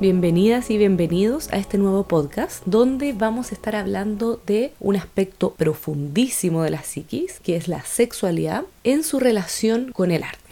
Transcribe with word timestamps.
Bienvenidas 0.00 0.70
y 0.70 0.76
bienvenidos 0.76 1.48
a 1.52 1.56
este 1.56 1.78
nuevo 1.78 2.02
podcast 2.02 2.64
donde 2.66 3.12
vamos 3.12 3.52
a 3.52 3.54
estar 3.54 3.76
hablando 3.76 4.40
de 4.44 4.72
un 4.80 4.96
aspecto 4.96 5.54
profundísimo 5.54 6.64
de 6.64 6.70
la 6.70 6.82
psiquis, 6.82 7.38
que 7.38 7.54
es 7.54 7.68
la 7.68 7.82
sexualidad 7.82 8.64
en 8.82 9.04
su 9.04 9.20
relación 9.20 9.92
con 9.92 10.10
el 10.10 10.24
arte. 10.24 10.43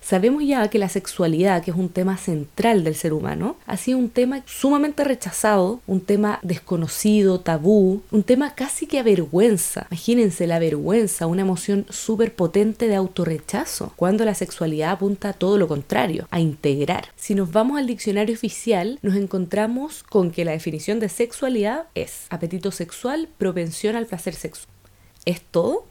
Sabemos 0.00 0.42
ya 0.44 0.68
que 0.68 0.78
la 0.78 0.88
sexualidad, 0.88 1.62
que 1.62 1.70
es 1.70 1.76
un 1.76 1.88
tema 1.88 2.16
central 2.16 2.84
del 2.84 2.94
ser 2.94 3.12
humano, 3.12 3.56
ha 3.66 3.76
sido 3.76 3.98
un 3.98 4.08
tema 4.08 4.42
sumamente 4.46 5.04
rechazado, 5.04 5.80
un 5.86 6.00
tema 6.00 6.40
desconocido, 6.42 7.40
tabú, 7.40 8.02
un 8.10 8.22
tema 8.22 8.54
casi 8.54 8.86
que 8.86 8.98
avergüenza. 8.98 9.86
Imagínense 9.90 10.46
la 10.46 10.58
vergüenza, 10.58 11.26
una 11.26 11.42
emoción 11.42 11.86
súper 11.90 12.34
potente 12.34 12.88
de 12.88 12.96
autorrechazo, 12.96 13.92
cuando 13.96 14.24
la 14.24 14.34
sexualidad 14.34 14.92
apunta 14.92 15.30
a 15.30 15.32
todo 15.34 15.58
lo 15.58 15.68
contrario, 15.68 16.26
a 16.30 16.40
integrar. 16.40 17.08
Si 17.16 17.34
nos 17.34 17.52
vamos 17.52 17.78
al 17.78 17.86
diccionario 17.86 18.34
oficial, 18.34 18.98
nos 19.02 19.14
encontramos 19.16 20.02
con 20.02 20.30
que 20.30 20.44
la 20.44 20.52
definición 20.52 20.98
de 20.98 21.08
sexualidad 21.08 21.86
es 21.94 22.26
apetito 22.30 22.70
sexual, 22.70 23.28
propensión 23.38 23.96
al 23.96 24.06
placer 24.06 24.34
sexual. 24.34 24.68
¿Es 25.24 25.42
todo? 25.42 25.84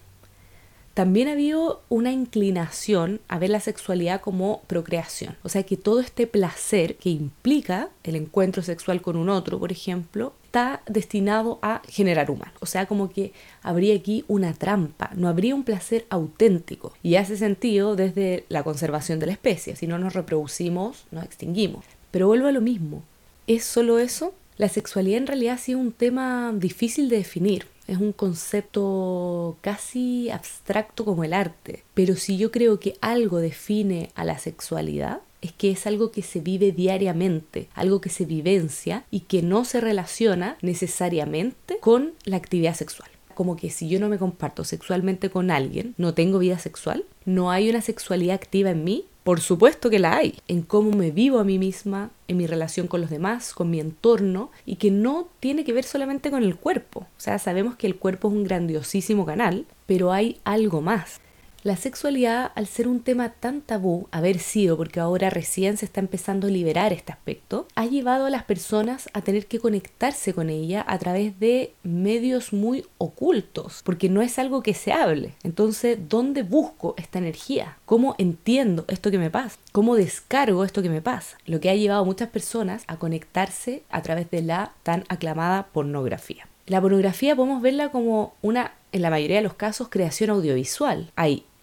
También 0.99 1.29
ha 1.29 1.31
habido 1.31 1.81
una 1.87 2.11
inclinación 2.11 3.21
a 3.29 3.39
ver 3.39 3.51
la 3.51 3.61
sexualidad 3.61 4.19
como 4.19 4.63
procreación. 4.67 5.37
O 5.43 5.47
sea 5.47 5.63
que 5.63 5.77
todo 5.77 6.01
este 6.01 6.27
placer 6.27 6.97
que 6.97 7.09
implica 7.09 7.87
el 8.03 8.17
encuentro 8.17 8.63
sexual 8.63 9.01
con 9.01 9.15
un 9.15 9.29
otro, 9.29 9.59
por 9.59 9.71
ejemplo, 9.71 10.33
está 10.43 10.81
destinado 10.87 11.57
a 11.61 11.81
generar 11.87 12.29
humano. 12.29 12.51
O 12.59 12.65
sea, 12.65 12.85
como 12.85 13.09
que 13.09 13.31
habría 13.63 13.95
aquí 13.95 14.25
una 14.27 14.53
trampa, 14.53 15.11
no 15.15 15.29
habría 15.29 15.55
un 15.55 15.63
placer 15.63 16.05
auténtico. 16.09 16.91
Y 17.01 17.15
hace 17.15 17.37
sentido 17.37 17.95
desde 17.95 18.43
la 18.49 18.63
conservación 18.63 19.19
de 19.19 19.27
la 19.27 19.31
especie. 19.31 19.77
Si 19.77 19.87
no 19.87 19.99
nos 19.99 20.15
reproducimos, 20.15 21.05
nos 21.11 21.23
extinguimos. 21.23 21.85
Pero 22.11 22.27
vuelvo 22.27 22.47
a 22.47 22.51
lo 22.51 22.59
mismo. 22.59 23.03
¿Es 23.47 23.63
solo 23.63 23.99
eso? 23.99 24.33
La 24.57 24.67
sexualidad 24.67 25.19
en 25.19 25.27
realidad 25.27 25.53
ha 25.53 25.59
sido 25.59 25.79
un 25.79 25.93
tema 25.93 26.51
difícil 26.53 27.07
de 27.07 27.19
definir 27.19 27.67
es 27.89 27.97
un 27.97 28.13
concepto 28.13 29.57
casi 29.61 30.29
abstracto 30.29 31.05
como 31.05 31.23
el 31.23 31.33
arte. 31.33 31.83
Pero 31.93 32.15
si 32.15 32.37
yo 32.37 32.51
creo 32.51 32.79
que 32.79 32.95
algo 33.01 33.39
define 33.39 34.11
a 34.15 34.23
la 34.23 34.37
sexualidad, 34.37 35.21
es 35.41 35.53
que 35.53 35.71
es 35.71 35.87
algo 35.87 36.11
que 36.11 36.21
se 36.21 36.39
vive 36.39 36.71
diariamente, 36.71 37.69
algo 37.73 38.01
que 38.01 38.09
se 38.09 38.25
vivencia 38.25 39.05
y 39.09 39.21
que 39.21 39.41
no 39.41 39.65
se 39.65 39.81
relaciona 39.81 40.57
necesariamente 40.61 41.77
con 41.79 42.13
la 42.25 42.37
actividad 42.37 42.75
sexual. 42.75 43.09
Como 43.33 43.55
que 43.55 43.69
si 43.69 43.87
yo 43.87 43.99
no 43.99 44.09
me 44.09 44.17
comparto 44.17 44.65
sexualmente 44.65 45.29
con 45.29 45.49
alguien, 45.49 45.95
no 45.97 46.13
tengo 46.13 46.39
vida 46.39 46.59
sexual, 46.59 47.05
no 47.25 47.51
hay 47.51 47.69
una 47.69 47.81
sexualidad 47.81 48.35
activa 48.35 48.71
en 48.71 48.83
mí, 48.83 49.05
por 49.23 49.41
supuesto 49.41 49.89
que 49.89 49.99
la 49.99 50.15
hay, 50.15 50.39
en 50.47 50.61
cómo 50.61 50.91
me 50.91 51.11
vivo 51.11 51.39
a 51.39 51.43
mí 51.43 51.59
misma, 51.59 52.11
en 52.27 52.37
mi 52.37 52.47
relación 52.47 52.87
con 52.87 53.01
los 53.01 53.09
demás, 53.09 53.53
con 53.53 53.69
mi 53.69 53.79
entorno, 53.79 54.49
y 54.65 54.77
que 54.77 54.91
no 54.91 55.27
tiene 55.39 55.63
que 55.63 55.73
ver 55.73 55.83
solamente 55.83 56.31
con 56.31 56.43
el 56.43 56.55
cuerpo. 56.55 57.01
O 57.01 57.19
sea, 57.19 57.37
sabemos 57.37 57.75
que 57.75 57.87
el 57.87 57.97
cuerpo 57.97 58.29
es 58.29 58.33
un 58.33 58.43
grandiosísimo 58.43 59.25
canal, 59.25 59.65
pero 59.85 60.11
hay 60.11 60.39
algo 60.45 60.81
más. 60.81 61.21
La 61.61 61.75
sexualidad, 61.75 62.53
al 62.55 62.67
ser 62.67 62.87
un 62.87 63.01
tema 63.01 63.33
tan 63.33 63.59
tabú, 63.59 64.07
haber 64.11 64.39
sido, 64.39 64.77
porque 64.77 65.01
ahora 65.01 65.29
recién 65.29 65.75
se 65.75 65.83
está 65.83 65.99
empezando 65.99 66.47
a 66.47 66.49
liberar 66.49 66.93
este 66.93 67.11
aspecto, 67.11 67.67
ha 67.75 67.85
llevado 67.85 68.27
a 68.27 68.29
las 68.29 68.43
personas 68.43 69.09
a 69.11 69.21
tener 69.23 69.45
que 69.45 69.59
conectarse 69.59 70.33
con 70.33 70.49
ella 70.49 70.85
a 70.87 70.97
través 70.99 71.37
de 71.37 71.73
medios 71.83 72.53
muy 72.53 72.85
ocultos, 72.97 73.81
porque 73.83 74.07
no 74.07 74.21
es 74.21 74.39
algo 74.39 74.63
que 74.63 74.73
se 74.73 74.93
hable. 74.93 75.33
Entonces, 75.43 75.99
¿dónde 76.07 76.43
busco 76.43 76.95
esta 76.97 77.19
energía? 77.19 77.77
¿Cómo 77.85 78.15
entiendo 78.17 78.85
esto 78.87 79.11
que 79.11 79.17
me 79.17 79.29
pasa? 79.29 79.57
¿Cómo 79.73 79.97
descargo 79.97 80.63
esto 80.63 80.81
que 80.81 80.89
me 80.89 81.01
pasa? 81.01 81.37
Lo 81.45 81.59
que 81.59 81.69
ha 81.69 81.75
llevado 81.75 82.03
a 82.03 82.05
muchas 82.05 82.29
personas 82.29 82.85
a 82.87 82.95
conectarse 82.95 83.83
a 83.89 84.01
través 84.01 84.31
de 84.31 84.43
la 84.43 84.71
tan 84.83 85.03
aclamada 85.09 85.67
pornografía. 85.73 86.47
La 86.67 86.79
pornografía 86.79 87.35
podemos 87.35 87.61
verla 87.61 87.89
como 87.89 88.33
una, 88.43 88.75
en 88.91 89.01
la 89.01 89.09
mayoría 89.09 89.37
de 89.37 89.41
los 89.41 89.55
casos, 89.55 89.89
creación 89.89 90.29
audiovisual. 90.29 91.11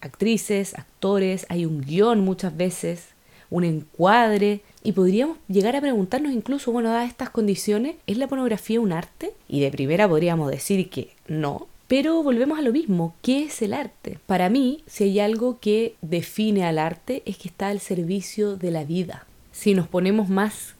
Actrices, 0.01 0.75
actores, 0.75 1.45
hay 1.49 1.65
un 1.65 1.81
guion 1.81 2.21
muchas 2.21 2.55
veces, 2.55 3.09
un 3.49 3.63
encuadre, 3.63 4.61
y 4.83 4.93
podríamos 4.93 5.37
llegar 5.47 5.75
a 5.75 5.81
preguntarnos 5.81 6.31
incluso, 6.31 6.71
bueno, 6.71 6.89
dadas 6.89 7.09
estas 7.09 7.29
condiciones, 7.29 7.95
¿es 8.07 8.17
la 8.17 8.27
pornografía 8.27 8.79
un 8.79 8.93
arte? 8.93 9.33
Y 9.47 9.59
de 9.59 9.71
primera 9.71 10.07
podríamos 10.07 10.49
decir 10.49 10.89
que 10.89 11.09
no. 11.27 11.67
Pero 11.87 12.23
volvemos 12.23 12.59
a 12.59 12.61
lo 12.61 12.71
mismo, 12.71 13.15
¿qué 13.21 13.43
es 13.43 13.61
el 13.61 13.73
arte? 13.73 14.19
Para 14.25 14.49
mí, 14.49 14.83
si 14.87 15.05
hay 15.05 15.19
algo 15.19 15.59
que 15.59 15.95
define 16.01 16.65
al 16.65 16.79
arte, 16.79 17.23
es 17.25 17.37
que 17.37 17.47
está 17.47 17.69
al 17.69 17.79
servicio 17.79 18.57
de 18.57 18.71
la 18.71 18.83
vida. 18.83 19.25
Si 19.51 19.73
nos 19.73 19.87
ponemos 19.87 20.29
más 20.29 20.75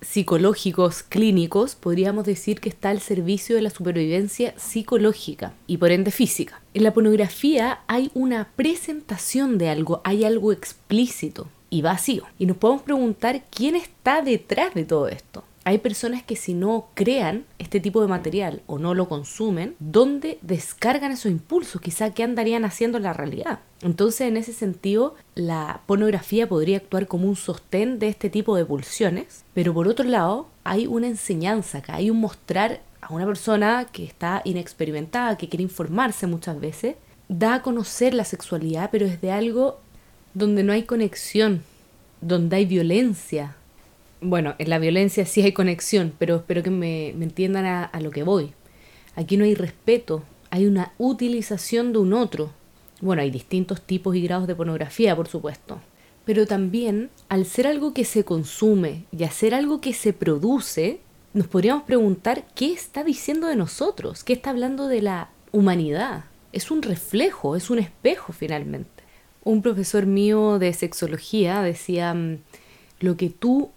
psicológicos 0.00 1.02
clínicos, 1.02 1.74
podríamos 1.74 2.24
decir 2.24 2.60
que 2.60 2.68
está 2.68 2.90
al 2.90 3.00
servicio 3.00 3.56
de 3.56 3.62
la 3.62 3.70
supervivencia 3.70 4.54
psicológica 4.56 5.52
y 5.66 5.76
por 5.76 5.92
ende 5.92 6.10
física. 6.10 6.60
En 6.74 6.84
la 6.84 6.92
pornografía 6.94 7.80
hay 7.86 8.10
una 8.14 8.48
presentación 8.56 9.58
de 9.58 9.68
algo, 9.68 10.00
hay 10.04 10.24
algo 10.24 10.52
explícito 10.52 11.48
y 11.70 11.82
vacío. 11.82 12.24
Y 12.38 12.46
nos 12.46 12.56
podemos 12.56 12.82
preguntar 12.82 13.44
quién 13.50 13.76
está 13.76 14.22
detrás 14.22 14.74
de 14.74 14.84
todo 14.84 15.08
esto. 15.08 15.44
Hay 15.64 15.78
personas 15.78 16.22
que 16.22 16.36
si 16.36 16.54
no 16.54 16.88
crean 16.94 17.44
este 17.58 17.80
tipo 17.80 18.00
de 18.00 18.08
material 18.08 18.62
o 18.66 18.78
no 18.78 18.94
lo 18.94 19.08
consumen, 19.08 19.76
¿dónde 19.78 20.38
descargan 20.40 21.12
esos 21.12 21.30
impulsos? 21.30 21.82
Quizá 21.82 22.14
qué 22.14 22.22
andarían 22.22 22.64
haciendo 22.64 22.96
en 22.96 23.04
la 23.04 23.12
realidad. 23.12 23.60
Entonces, 23.82 24.22
en 24.22 24.38
ese 24.38 24.54
sentido, 24.54 25.16
la 25.34 25.82
pornografía 25.86 26.48
podría 26.48 26.78
actuar 26.78 27.06
como 27.06 27.28
un 27.28 27.36
sostén 27.36 27.98
de 27.98 28.08
este 28.08 28.30
tipo 28.30 28.56
de 28.56 28.64
pulsiones, 28.64 29.44
pero 29.52 29.74
por 29.74 29.86
otro 29.86 30.06
lado, 30.06 30.48
hay 30.64 30.86
una 30.86 31.08
enseñanza 31.08 31.78
acá, 31.78 31.96
hay 31.96 32.10
un 32.10 32.20
mostrar 32.20 32.80
a 33.02 33.12
una 33.12 33.26
persona 33.26 33.86
que 33.92 34.04
está 34.04 34.40
inexperimentada, 34.44 35.36
que 35.36 35.48
quiere 35.48 35.62
informarse 35.62 36.26
muchas 36.26 36.58
veces, 36.58 36.96
da 37.28 37.54
a 37.54 37.62
conocer 37.62 38.14
la 38.14 38.24
sexualidad, 38.24 38.88
pero 38.90 39.04
es 39.04 39.20
de 39.20 39.30
algo 39.30 39.78
donde 40.32 40.62
no 40.62 40.72
hay 40.72 40.84
conexión, 40.84 41.62
donde 42.20 42.56
hay 42.56 42.64
violencia, 42.66 43.56
bueno, 44.20 44.54
en 44.58 44.70
la 44.70 44.78
violencia 44.78 45.26
sí 45.26 45.42
hay 45.42 45.52
conexión, 45.52 46.12
pero 46.18 46.36
espero 46.36 46.62
que 46.62 46.70
me, 46.70 47.08
entiendan 47.10 47.66
a, 47.66 47.84
a 47.84 48.00
lo 48.00 48.10
que 48.10 48.22
voy. 48.22 48.52
Aquí 49.16 49.36
no 49.36 49.44
hay 49.44 49.54
respeto, 49.54 50.22
hay 50.50 50.66
una 50.66 50.92
utilización 50.98 51.92
de 51.92 51.98
un 51.98 52.12
otro. 52.12 52.50
Bueno, 53.00 53.22
hay 53.22 53.30
distintos 53.30 53.80
tipos 53.80 54.14
y 54.16 54.22
grados 54.22 54.46
de 54.46 54.54
pornografía, 54.54 55.16
por 55.16 55.28
supuesto. 55.28 55.80
Pero 56.24 56.46
también, 56.46 57.10
al 57.28 57.46
ser 57.46 57.66
algo 57.66 57.94
que 57.94 58.04
se 58.04 58.24
consume 58.24 59.04
y 59.10 59.24
hacer 59.24 59.54
algo 59.54 59.80
que 59.80 59.94
se 59.94 60.12
produce, 60.12 61.00
nos 61.32 61.46
podríamos 61.46 61.84
preguntar 61.84 62.44
qué 62.54 62.72
está 62.72 63.04
diciendo 63.04 63.46
de 63.46 63.56
nosotros, 63.56 64.24
qué 64.24 64.32
está 64.32 64.50
hablando 64.50 64.88
de 64.88 65.02
la 65.02 65.30
humanidad. 65.52 66.24
Es 66.52 66.70
un 66.70 66.82
reflejo, 66.82 67.56
es 67.56 67.70
un 67.70 67.78
espejo 67.78 68.32
finalmente. 68.32 69.04
Un 69.44 69.62
profesor 69.62 70.06
mío 70.06 70.58
de 70.58 70.72
sexología 70.72 71.62
decía, 71.62 72.12
mm, 72.12 72.38
lo 73.00 73.16
que 73.16 73.30
tú 73.30 73.70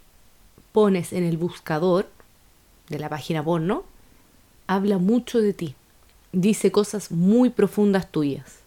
pones 0.73 1.13
en 1.13 1.23
el 1.23 1.37
buscador 1.37 2.09
de 2.89 2.99
la 2.99 3.07
página 3.07 3.41
porno, 3.41 3.83
habla 4.67 4.97
mucho 4.97 5.39
de 5.39 5.53
ti. 5.53 5.75
Dice 6.33 6.71
cosas 6.71 7.11
muy 7.11 7.49
profundas 7.49 8.11
tuyas. 8.11 8.59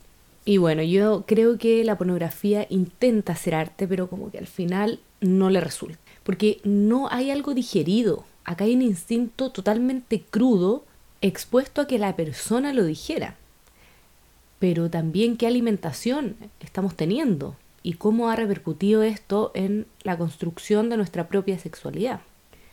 Y 0.44 0.58
bueno, 0.58 0.82
yo 0.82 1.24
creo 1.26 1.58
que 1.58 1.84
la 1.84 1.98
pornografía 1.98 2.66
intenta 2.70 3.32
hacer 3.32 3.56
arte, 3.56 3.88
pero 3.88 4.08
como 4.08 4.30
que 4.30 4.38
al 4.38 4.46
final 4.46 5.00
no 5.20 5.50
le 5.50 5.60
resulta. 5.60 5.98
Porque 6.22 6.60
no 6.62 7.08
hay 7.10 7.30
algo 7.30 7.52
digerido. 7.52 8.24
Acá 8.44 8.64
hay 8.64 8.76
un 8.76 8.82
instinto 8.82 9.50
totalmente 9.50 10.22
crudo 10.22 10.84
expuesto 11.20 11.80
a 11.80 11.86
que 11.88 11.98
la 11.98 12.14
persona 12.14 12.72
lo 12.72 12.84
dijera. 12.84 13.36
Pero 14.60 14.88
también 14.88 15.36
qué 15.36 15.48
alimentación 15.48 16.36
estamos 16.60 16.94
teniendo 16.94 17.56
y 17.86 17.92
cómo 17.92 18.28
ha 18.30 18.34
repercutido 18.34 19.04
esto 19.04 19.52
en 19.54 19.86
la 20.02 20.18
construcción 20.18 20.90
de 20.90 20.96
nuestra 20.96 21.28
propia 21.28 21.56
sexualidad. 21.56 22.18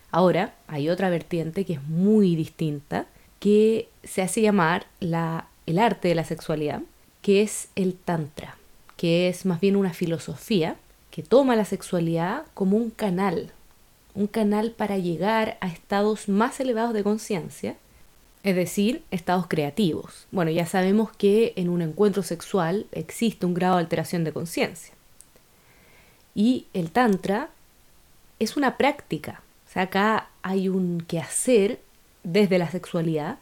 Ahora, 0.10 0.56
hay 0.66 0.90
otra 0.90 1.12
vertiente 1.12 1.66
que 1.66 1.74
es 1.74 1.84
muy 1.84 2.36
distinta, 2.36 3.06
que 3.40 3.90
se 4.04 4.24
hace 4.24 4.42
llamar 4.42 4.88
la, 5.00 5.50
el 5.68 5.78
arte 5.78 6.08
de 6.08 6.16
la 6.16 6.24
sexualidad, 6.24 6.82
que 7.22 7.44
es 7.44 7.68
el 7.76 7.94
tantra, 7.94 8.58
que 8.98 9.30
es 9.30 9.46
más 9.46 9.62
bien 9.62 9.76
una 9.76 9.94
filosofía 9.94 10.78
que 11.12 11.22
toma 11.22 11.56
la 11.56 11.66
sexualidad 11.66 12.46
como 12.56 12.78
un 12.78 12.90
canal, 12.90 13.52
un 14.16 14.26
canal 14.26 14.72
para 14.72 14.98
llegar 14.98 15.60
a 15.62 15.68
estados 15.68 16.28
más 16.28 16.60
elevados 16.60 16.96
de 16.96 17.04
conciencia, 17.04 17.76
es 18.42 18.56
decir, 18.56 19.04
estados 19.12 19.46
creativos. 19.48 20.26
Bueno, 20.32 20.50
ya 20.50 20.66
sabemos 20.66 21.12
que 21.16 21.54
en 21.56 21.70
un 21.70 21.84
encuentro 21.84 22.24
sexual 22.24 22.88
existe 22.92 23.46
un 23.46 23.54
grado 23.54 23.76
de 23.76 23.82
alteración 23.82 24.24
de 24.24 24.34
conciencia. 24.34 24.96
Y 26.36 26.68
el 26.74 26.92
Tantra 26.92 27.50
es 28.40 28.58
una 28.58 28.78
práctica. 28.78 29.42
O 29.68 29.72
sea, 29.72 29.84
acá 29.84 30.30
hay 30.42 30.70
un 30.70 31.02
quehacer 31.08 31.80
desde 32.24 32.58
la 32.58 32.70
sexualidad 32.70 33.38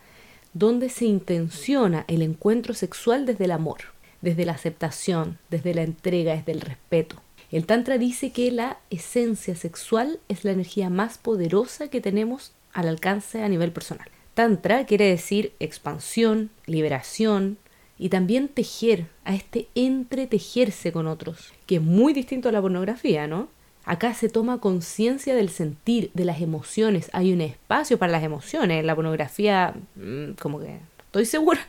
donde 0.53 0.89
se 0.89 1.05
intenciona 1.05 2.03
el 2.07 2.21
encuentro 2.21 2.73
sexual 2.73 3.25
desde 3.25 3.45
el 3.45 3.51
amor, 3.51 3.79
desde 4.21 4.45
la 4.45 4.53
aceptación, 4.53 5.37
desde 5.49 5.73
la 5.73 5.83
entrega, 5.83 6.35
desde 6.35 6.51
el 6.51 6.61
respeto. 6.61 7.21
El 7.51 7.65
Tantra 7.65 7.97
dice 7.97 8.31
que 8.31 8.51
la 8.51 8.77
esencia 8.89 9.55
sexual 9.55 10.19
es 10.29 10.45
la 10.45 10.51
energía 10.51 10.89
más 10.89 11.17
poderosa 11.17 11.89
que 11.89 12.01
tenemos 12.01 12.53
al 12.73 12.87
alcance 12.87 13.43
a 13.43 13.49
nivel 13.49 13.71
personal. 13.71 14.07
Tantra 14.33 14.85
quiere 14.85 15.05
decir 15.05 15.53
expansión, 15.59 16.49
liberación 16.65 17.57
y 18.01 18.09
también 18.09 18.47
tejer, 18.47 19.05
a 19.25 19.35
este 19.35 19.67
entretejerse 19.75 20.91
con 20.91 21.05
otros, 21.05 21.53
que 21.67 21.75
es 21.75 21.83
muy 21.83 22.13
distinto 22.13 22.49
a 22.49 22.51
la 22.51 22.59
pornografía, 22.59 23.27
¿no? 23.27 23.47
Acá 23.85 24.15
se 24.15 24.27
toma 24.27 24.59
conciencia 24.59 25.35
del 25.35 25.49
sentir, 25.49 26.09
de 26.15 26.25
las 26.25 26.41
emociones. 26.41 27.11
Hay 27.13 27.31
un 27.31 27.41
espacio 27.41 27.99
para 27.99 28.11
las 28.11 28.23
emociones. 28.23 28.79
En 28.79 28.87
la 28.87 28.95
pornografía, 28.95 29.75
mm, 29.95 30.31
como 30.41 30.59
que 30.59 30.79
estoy 31.05 31.25
segura 31.25 31.59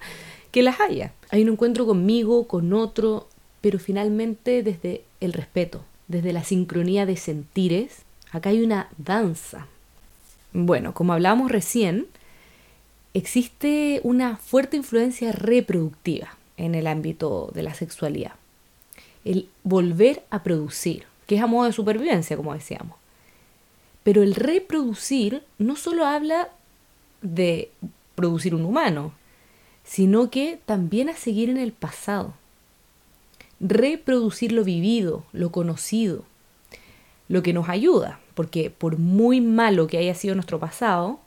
que 0.52 0.62
las 0.62 0.80
haya. 0.80 1.12
Hay 1.28 1.42
un 1.42 1.50
encuentro 1.50 1.84
conmigo, 1.84 2.48
con 2.48 2.72
otro, 2.72 3.28
pero 3.60 3.78
finalmente 3.78 4.62
desde 4.62 5.02
el 5.20 5.34
respeto, 5.34 5.84
desde 6.08 6.32
la 6.32 6.44
sincronía 6.44 7.04
de 7.04 7.18
sentires. 7.18 8.04
Acá 8.30 8.48
hay 8.48 8.62
una 8.62 8.88
danza. 8.96 9.66
Bueno, 10.54 10.94
como 10.94 11.12
hablábamos 11.12 11.52
recién, 11.52 12.06
existe 13.14 14.00
una 14.04 14.36
fuerte 14.36 14.76
influencia 14.76 15.32
reproductiva 15.32 16.36
en 16.56 16.74
el 16.74 16.86
ámbito 16.86 17.50
de 17.54 17.62
la 17.62 17.74
sexualidad. 17.74 18.32
El 19.24 19.48
volver 19.64 20.22
a 20.30 20.42
producir, 20.42 21.04
que 21.26 21.36
es 21.36 21.42
a 21.42 21.46
modo 21.46 21.66
de 21.66 21.72
supervivencia, 21.72 22.36
como 22.36 22.54
decíamos. 22.54 22.96
Pero 24.02 24.22
el 24.22 24.34
reproducir 24.34 25.42
no 25.58 25.76
solo 25.76 26.06
habla 26.06 26.48
de 27.20 27.70
producir 28.14 28.54
un 28.54 28.64
humano, 28.64 29.12
sino 29.84 30.30
que 30.30 30.58
también 30.66 31.08
a 31.08 31.16
seguir 31.16 31.50
en 31.50 31.56
el 31.56 31.72
pasado. 31.72 32.34
Reproducir 33.60 34.52
lo 34.52 34.64
vivido, 34.64 35.24
lo 35.32 35.52
conocido, 35.52 36.24
lo 37.28 37.42
que 37.42 37.52
nos 37.52 37.68
ayuda, 37.68 38.20
porque 38.34 38.70
por 38.70 38.98
muy 38.98 39.40
malo 39.40 39.86
que 39.86 39.98
haya 39.98 40.14
sido 40.14 40.34
nuestro 40.34 40.58
pasado, 40.58 41.20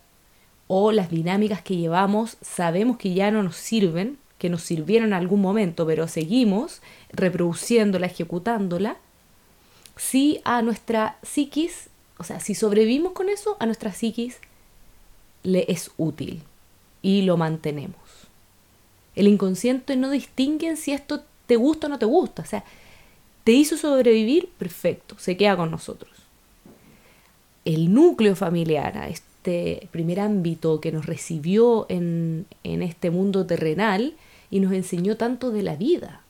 o 0.67 0.91
las 0.91 1.09
dinámicas 1.09 1.61
que 1.61 1.77
llevamos, 1.77 2.37
sabemos 2.41 2.97
que 2.97 3.13
ya 3.13 3.31
no 3.31 3.43
nos 3.43 3.55
sirven, 3.55 4.17
que 4.37 4.49
nos 4.49 4.63
sirvieron 4.63 5.09
en 5.09 5.13
algún 5.13 5.41
momento, 5.41 5.85
pero 5.85 6.07
seguimos 6.07 6.81
reproduciéndola, 7.11 8.07
ejecutándola, 8.07 8.97
si 9.95 10.41
a 10.43 10.61
nuestra 10.61 11.17
psiquis, 11.23 11.89
o 12.17 12.23
sea, 12.23 12.39
si 12.39 12.55
sobrevivimos 12.55 13.13
con 13.13 13.29
eso, 13.29 13.57
a 13.59 13.65
nuestra 13.65 13.93
psiquis 13.93 14.37
le 15.43 15.65
es 15.67 15.91
útil 15.97 16.41
y 17.01 17.21
lo 17.21 17.37
mantenemos. 17.37 17.99
El 19.15 19.27
inconsciente 19.27 19.95
no 19.95 20.09
distingue 20.09 20.75
si 20.75 20.91
esto 20.91 21.23
te 21.45 21.55
gusta 21.55 21.87
o 21.87 21.89
no 21.89 21.99
te 21.99 22.05
gusta. 22.05 22.41
O 22.41 22.45
sea, 22.45 22.63
te 23.43 23.51
hizo 23.51 23.77
sobrevivir, 23.77 24.49
perfecto, 24.57 25.15
se 25.19 25.37
queda 25.37 25.55
con 25.55 25.71
nosotros. 25.71 26.11
El 27.63 27.93
núcleo 27.93 28.35
familiar, 28.35 28.97
este 29.45 29.87
primer 29.91 30.19
ámbito 30.19 30.81
que 30.81 30.91
nos 30.91 31.05
recibió 31.05 31.85
en, 31.89 32.47
en 32.63 32.81
este 32.81 33.11
mundo 33.11 33.45
terrenal 33.45 34.15
y 34.49 34.59
nos 34.59 34.73
enseñó 34.73 35.17
tanto 35.17 35.51
de 35.51 35.61
la 35.61 35.75
vida. 35.75 36.21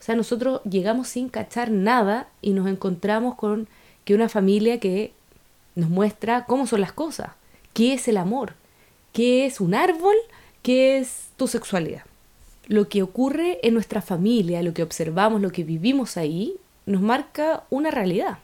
O 0.00 0.02
sea, 0.02 0.16
nosotros 0.16 0.60
llegamos 0.64 1.08
sin 1.08 1.28
cachar 1.28 1.70
nada 1.70 2.28
y 2.42 2.50
nos 2.50 2.66
encontramos 2.68 3.36
con 3.36 3.68
que 4.04 4.14
una 4.14 4.28
familia 4.28 4.80
que 4.80 5.12
nos 5.76 5.90
muestra 5.90 6.46
cómo 6.46 6.66
son 6.66 6.80
las 6.80 6.92
cosas, 6.92 7.30
qué 7.72 7.92
es 7.92 8.08
el 8.08 8.16
amor, 8.16 8.54
qué 9.12 9.46
es 9.46 9.60
un 9.60 9.74
árbol, 9.74 10.16
qué 10.62 10.98
es 10.98 11.28
tu 11.36 11.46
sexualidad 11.46 12.02
lo 12.66 12.88
que 12.88 13.02
ocurre 13.02 13.58
en 13.64 13.74
nuestra 13.74 14.00
familia, 14.00 14.62
lo 14.62 14.72
que 14.72 14.84
observamos, 14.84 15.40
lo 15.40 15.50
que 15.50 15.64
vivimos 15.64 16.16
ahí, 16.16 16.54
nos 16.86 17.02
marca 17.02 17.64
una 17.68 17.90
realidad. 17.90 18.38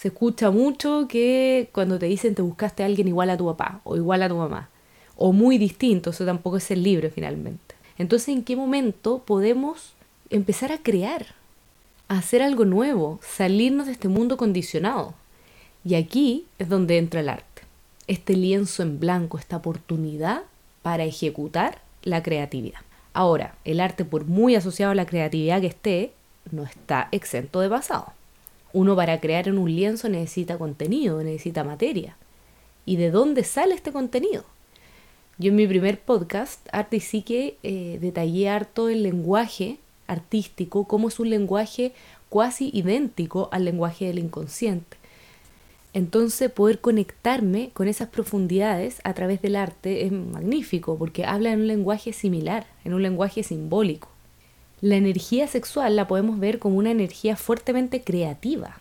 Se 0.00 0.08
escucha 0.08 0.50
mucho 0.50 1.08
que 1.10 1.68
cuando 1.72 1.98
te 1.98 2.06
dicen 2.06 2.34
te 2.34 2.40
buscaste 2.40 2.82
a 2.82 2.86
alguien 2.86 3.06
igual 3.06 3.28
a 3.28 3.36
tu 3.36 3.44
papá 3.44 3.82
o 3.84 3.96
igual 3.96 4.22
a 4.22 4.30
tu 4.30 4.34
mamá, 4.34 4.70
o 5.14 5.34
muy 5.34 5.58
distinto, 5.58 6.08
eso 6.08 6.24
tampoco 6.24 6.56
es 6.56 6.64
ser 6.64 6.78
libre 6.78 7.10
finalmente. 7.10 7.74
Entonces, 7.98 8.28
¿en 8.30 8.42
qué 8.42 8.56
momento 8.56 9.18
podemos 9.26 9.92
empezar 10.30 10.72
a 10.72 10.78
crear, 10.78 11.34
a 12.08 12.16
hacer 12.16 12.40
algo 12.40 12.64
nuevo, 12.64 13.20
salirnos 13.22 13.88
de 13.88 13.92
este 13.92 14.08
mundo 14.08 14.38
condicionado? 14.38 15.12
Y 15.84 15.96
aquí 15.96 16.46
es 16.58 16.70
donde 16.70 16.96
entra 16.96 17.20
el 17.20 17.28
arte, 17.28 17.60
este 18.06 18.32
lienzo 18.32 18.82
en 18.82 19.00
blanco, 19.00 19.36
esta 19.36 19.58
oportunidad 19.58 20.44
para 20.80 21.04
ejecutar 21.04 21.82
la 22.04 22.22
creatividad. 22.22 22.80
Ahora, 23.12 23.54
el 23.66 23.80
arte, 23.80 24.06
por 24.06 24.24
muy 24.24 24.54
asociado 24.54 24.92
a 24.92 24.94
la 24.94 25.04
creatividad 25.04 25.60
que 25.60 25.66
esté, 25.66 26.12
no 26.50 26.62
está 26.62 27.08
exento 27.12 27.60
de 27.60 27.68
pasado. 27.68 28.14
Uno 28.72 28.94
para 28.94 29.20
crear 29.20 29.48
en 29.48 29.58
un 29.58 29.74
lienzo 29.74 30.08
necesita 30.08 30.58
contenido, 30.58 31.22
necesita 31.22 31.64
materia. 31.64 32.16
¿Y 32.86 32.96
de 32.96 33.10
dónde 33.10 33.44
sale 33.44 33.74
este 33.74 33.92
contenido? 33.92 34.44
Yo 35.38 35.48
en 35.48 35.56
mi 35.56 35.66
primer 35.66 35.98
podcast, 36.00 36.68
Arte 36.70 36.98
y 36.98 37.00
Psique, 37.00 37.56
eh, 37.62 37.98
detallé 38.00 38.48
harto 38.48 38.88
el 38.88 39.02
lenguaje 39.02 39.78
artístico, 40.06 40.84
cómo 40.84 41.08
es 41.08 41.18
un 41.18 41.30
lenguaje 41.30 41.92
cuasi 42.28 42.70
idéntico 42.72 43.48
al 43.50 43.64
lenguaje 43.64 44.06
del 44.06 44.18
inconsciente. 44.18 44.96
Entonces 45.92 46.50
poder 46.50 46.80
conectarme 46.80 47.70
con 47.72 47.88
esas 47.88 48.08
profundidades 48.08 49.00
a 49.02 49.14
través 49.14 49.42
del 49.42 49.56
arte 49.56 50.04
es 50.04 50.12
magnífico 50.12 50.96
porque 50.96 51.24
habla 51.24 51.52
en 51.52 51.62
un 51.62 51.66
lenguaje 51.66 52.12
similar, 52.12 52.66
en 52.84 52.94
un 52.94 53.02
lenguaje 53.02 53.42
simbólico. 53.42 54.08
La 54.80 54.96
energía 54.96 55.46
sexual 55.46 55.96
la 55.96 56.08
podemos 56.08 56.38
ver 56.38 56.58
como 56.58 56.76
una 56.76 56.90
energía 56.90 57.36
fuertemente 57.36 58.02
creativa 58.02 58.78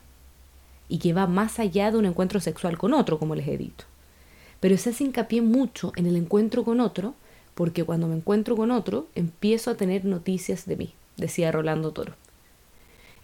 y 0.87 0.99
que 0.99 1.13
va 1.13 1.27
más 1.27 1.59
allá 1.59 1.91
de 1.91 1.97
un 1.97 2.05
encuentro 2.05 2.39
sexual 2.39 2.77
con 2.77 2.93
otro, 2.93 3.19
como 3.19 3.35
les 3.35 3.47
he 3.47 3.57
dicho. 3.57 3.85
Pero 4.59 4.77
se 4.77 4.91
hace 4.91 5.03
hincapié 5.03 5.41
mucho 5.41 5.91
en 5.95 6.05
el 6.05 6.15
encuentro 6.15 6.63
con 6.63 6.79
otro 6.79 7.13
porque 7.53 7.83
cuando 7.83 8.07
me 8.07 8.15
encuentro 8.15 8.55
con 8.55 8.71
otro 8.71 9.07
empiezo 9.15 9.71
a 9.71 9.75
tener 9.75 10.05
noticias 10.05 10.65
de 10.65 10.77
mí, 10.77 10.93
decía 11.17 11.51
Rolando 11.51 11.91
Toro. 11.91 12.13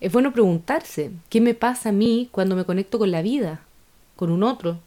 Es 0.02 0.12
bueno 0.12 0.34
preguntarse, 0.34 1.12
¿qué 1.30 1.40
me 1.40 1.54
pasa 1.54 1.90
a 1.90 1.94
mí 1.94 2.28
cuando 2.32 2.56
me 2.56 2.66
conecto 2.66 3.00
con 3.00 3.12
la 3.12 3.22
vida, 3.22 3.62
con 4.18 4.30
un 4.30 4.44
otro, 4.44 4.80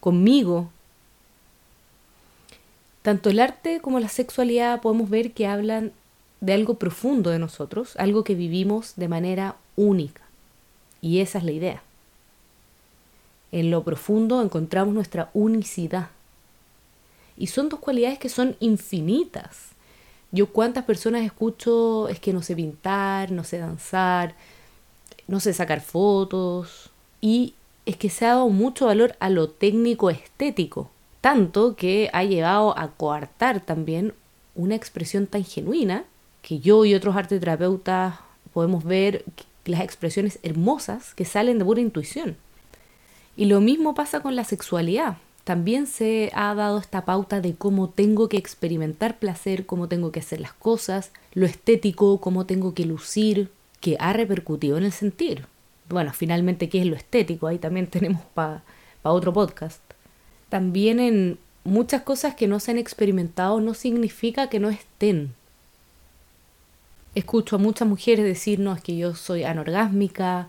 conmigo. 0.00 0.70
Tanto 3.02 3.30
el 3.30 3.40
arte 3.40 3.80
como 3.80 4.00
la 4.00 4.08
sexualidad 4.08 4.80
podemos 4.80 5.08
ver 5.08 5.32
que 5.32 5.46
hablan 5.46 5.92
de 6.40 6.52
algo 6.52 6.74
profundo 6.74 7.30
de 7.30 7.38
nosotros, 7.38 7.96
algo 7.96 8.24
que 8.24 8.34
vivimos 8.34 8.94
de 8.96 9.08
manera 9.08 9.56
única. 9.76 10.22
Y 11.00 11.20
esa 11.20 11.38
es 11.38 11.44
la 11.44 11.52
idea. 11.52 11.82
En 13.50 13.70
lo 13.70 13.82
profundo 13.82 14.42
encontramos 14.42 14.94
nuestra 14.94 15.30
unicidad. 15.32 16.08
Y 17.36 17.46
son 17.46 17.68
dos 17.68 17.80
cualidades 17.80 18.18
que 18.18 18.28
son 18.28 18.56
infinitas. 18.60 19.68
Yo 20.30 20.48
cuántas 20.48 20.84
personas 20.84 21.24
escucho 21.24 22.08
es 22.08 22.20
que 22.20 22.32
no 22.32 22.42
sé 22.42 22.54
pintar, 22.54 23.30
no 23.30 23.44
sé 23.44 23.58
danzar, 23.58 24.34
no 25.26 25.40
sé 25.40 25.54
sacar 25.54 25.80
fotos. 25.80 26.90
Y 27.20 27.54
es 27.86 27.96
que 27.96 28.10
se 28.10 28.26
ha 28.26 28.30
dado 28.30 28.48
mucho 28.48 28.86
valor 28.86 29.16
a 29.20 29.30
lo 29.30 29.48
técnico 29.48 30.10
estético, 30.10 30.90
tanto 31.20 31.74
que 31.74 32.10
ha 32.12 32.24
llevado 32.24 32.78
a 32.78 32.88
coartar 32.88 33.60
también 33.60 34.12
una 34.54 34.74
expresión 34.74 35.26
tan 35.26 35.44
genuina 35.44 36.04
que 36.42 36.60
yo 36.60 36.84
y 36.84 36.94
otros 36.94 37.16
arteterapeutas 37.16 38.16
podemos 38.52 38.84
ver 38.84 39.24
las 39.64 39.82
expresiones 39.82 40.38
hermosas 40.42 41.14
que 41.14 41.24
salen 41.24 41.58
de 41.58 41.64
pura 41.64 41.80
intuición. 41.80 42.36
Y 43.36 43.44
lo 43.46 43.60
mismo 43.60 43.94
pasa 43.94 44.20
con 44.20 44.34
la 44.34 44.44
sexualidad. 44.44 45.18
También 45.44 45.86
se 45.86 46.30
ha 46.34 46.54
dado 46.54 46.78
esta 46.78 47.04
pauta 47.04 47.40
de 47.40 47.54
cómo 47.54 47.88
tengo 47.88 48.28
que 48.28 48.36
experimentar 48.36 49.18
placer, 49.18 49.66
cómo 49.66 49.88
tengo 49.88 50.12
que 50.12 50.20
hacer 50.20 50.40
las 50.40 50.52
cosas, 50.52 51.12
lo 51.32 51.46
estético, 51.46 52.20
cómo 52.20 52.46
tengo 52.46 52.74
que 52.74 52.84
lucir, 52.84 53.50
que 53.80 53.96
ha 54.00 54.12
repercutido 54.12 54.76
en 54.76 54.84
el 54.84 54.92
sentir 54.92 55.46
bueno, 55.88 56.12
finalmente 56.12 56.68
qué 56.68 56.80
es 56.80 56.86
lo 56.86 56.96
estético, 56.96 57.46
ahí 57.46 57.58
también 57.58 57.86
tenemos 57.90 58.22
para 58.34 58.62
otro 59.02 59.32
podcast. 59.32 59.80
También 60.48 61.00
en 61.00 61.38
muchas 61.64 62.02
cosas 62.02 62.34
que 62.34 62.46
no 62.46 62.60
se 62.60 62.70
han 62.70 62.78
experimentado 62.78 63.60
no 63.60 63.74
significa 63.74 64.48
que 64.48 64.60
no 64.60 64.70
estén. 64.70 65.34
Escucho 67.18 67.56
a 67.56 67.58
muchas 67.58 67.88
mujeres 67.88 68.24
decir, 68.24 68.60
no, 68.60 68.72
es 68.72 68.80
que 68.80 68.96
yo 68.96 69.16
soy 69.16 69.42
anorgásmica, 69.42 70.48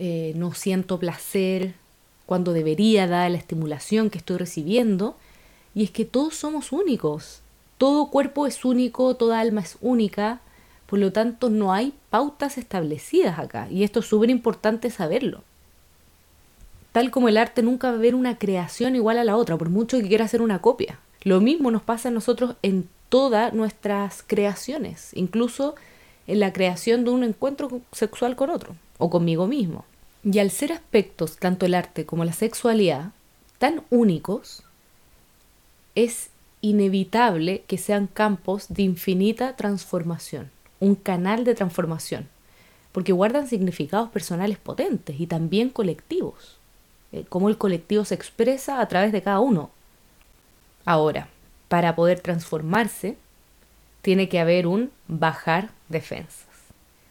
eh, 0.00 0.32
no 0.34 0.52
siento 0.52 0.98
placer 0.98 1.74
cuando 2.26 2.52
debería 2.52 3.06
dar 3.06 3.30
la 3.30 3.38
estimulación 3.38 4.10
que 4.10 4.18
estoy 4.18 4.36
recibiendo. 4.36 5.14
Y 5.76 5.84
es 5.84 5.92
que 5.92 6.04
todos 6.04 6.34
somos 6.34 6.72
únicos. 6.72 7.40
Todo 7.78 8.10
cuerpo 8.10 8.48
es 8.48 8.64
único, 8.64 9.14
toda 9.14 9.38
alma 9.38 9.60
es 9.60 9.78
única. 9.80 10.40
Por 10.86 10.98
lo 10.98 11.12
tanto, 11.12 11.50
no 11.50 11.72
hay 11.72 11.94
pautas 12.10 12.58
establecidas 12.58 13.38
acá 13.38 13.68
y 13.70 13.84
esto 13.84 14.00
es 14.00 14.06
súper 14.06 14.28
importante 14.28 14.90
saberlo. 14.90 15.44
Tal 16.90 17.12
como 17.12 17.28
el 17.28 17.36
arte 17.36 17.62
nunca 17.62 17.90
va 17.90 17.94
a 17.94 17.98
haber 17.98 18.16
una 18.16 18.38
creación 18.38 18.96
igual 18.96 19.18
a 19.18 19.24
la 19.24 19.36
otra, 19.36 19.56
por 19.56 19.68
mucho 19.68 19.98
que 19.98 20.08
quiera 20.08 20.24
hacer 20.24 20.42
una 20.42 20.60
copia. 20.60 20.98
Lo 21.22 21.40
mismo 21.40 21.70
nos 21.70 21.82
pasa 21.82 22.08
a 22.08 22.12
nosotros 22.12 22.56
en 22.62 22.88
todas 23.08 23.54
nuestras 23.54 24.24
creaciones, 24.26 25.10
incluso 25.14 25.76
en 26.28 26.40
la 26.40 26.52
creación 26.52 27.04
de 27.04 27.10
un 27.10 27.24
encuentro 27.24 27.80
sexual 27.90 28.36
con 28.36 28.50
otro 28.50 28.76
o 28.98 29.10
conmigo 29.10 29.48
mismo. 29.48 29.84
Y 30.22 30.38
al 30.38 30.50
ser 30.50 30.72
aspectos, 30.72 31.38
tanto 31.38 31.66
el 31.66 31.74
arte 31.74 32.06
como 32.06 32.24
la 32.24 32.32
sexualidad, 32.32 33.12
tan 33.58 33.82
únicos, 33.90 34.62
es 35.94 36.30
inevitable 36.60 37.64
que 37.66 37.78
sean 37.78 38.06
campos 38.06 38.66
de 38.68 38.82
infinita 38.82 39.56
transformación, 39.56 40.50
un 40.80 40.94
canal 40.96 41.44
de 41.44 41.54
transformación, 41.54 42.28
porque 42.92 43.12
guardan 43.12 43.48
significados 43.48 44.10
personales 44.10 44.58
potentes 44.58 45.18
y 45.18 45.26
también 45.26 45.70
colectivos, 45.70 46.58
eh, 47.12 47.24
como 47.28 47.48
el 47.48 47.56
colectivo 47.56 48.04
se 48.04 48.14
expresa 48.14 48.80
a 48.80 48.88
través 48.88 49.12
de 49.12 49.22
cada 49.22 49.40
uno. 49.40 49.70
Ahora, 50.84 51.28
para 51.68 51.94
poder 51.94 52.20
transformarse, 52.20 53.16
tiene 54.02 54.28
que 54.28 54.40
haber 54.40 54.66
un 54.66 54.90
bajar 55.06 55.70
defensas. 55.88 56.46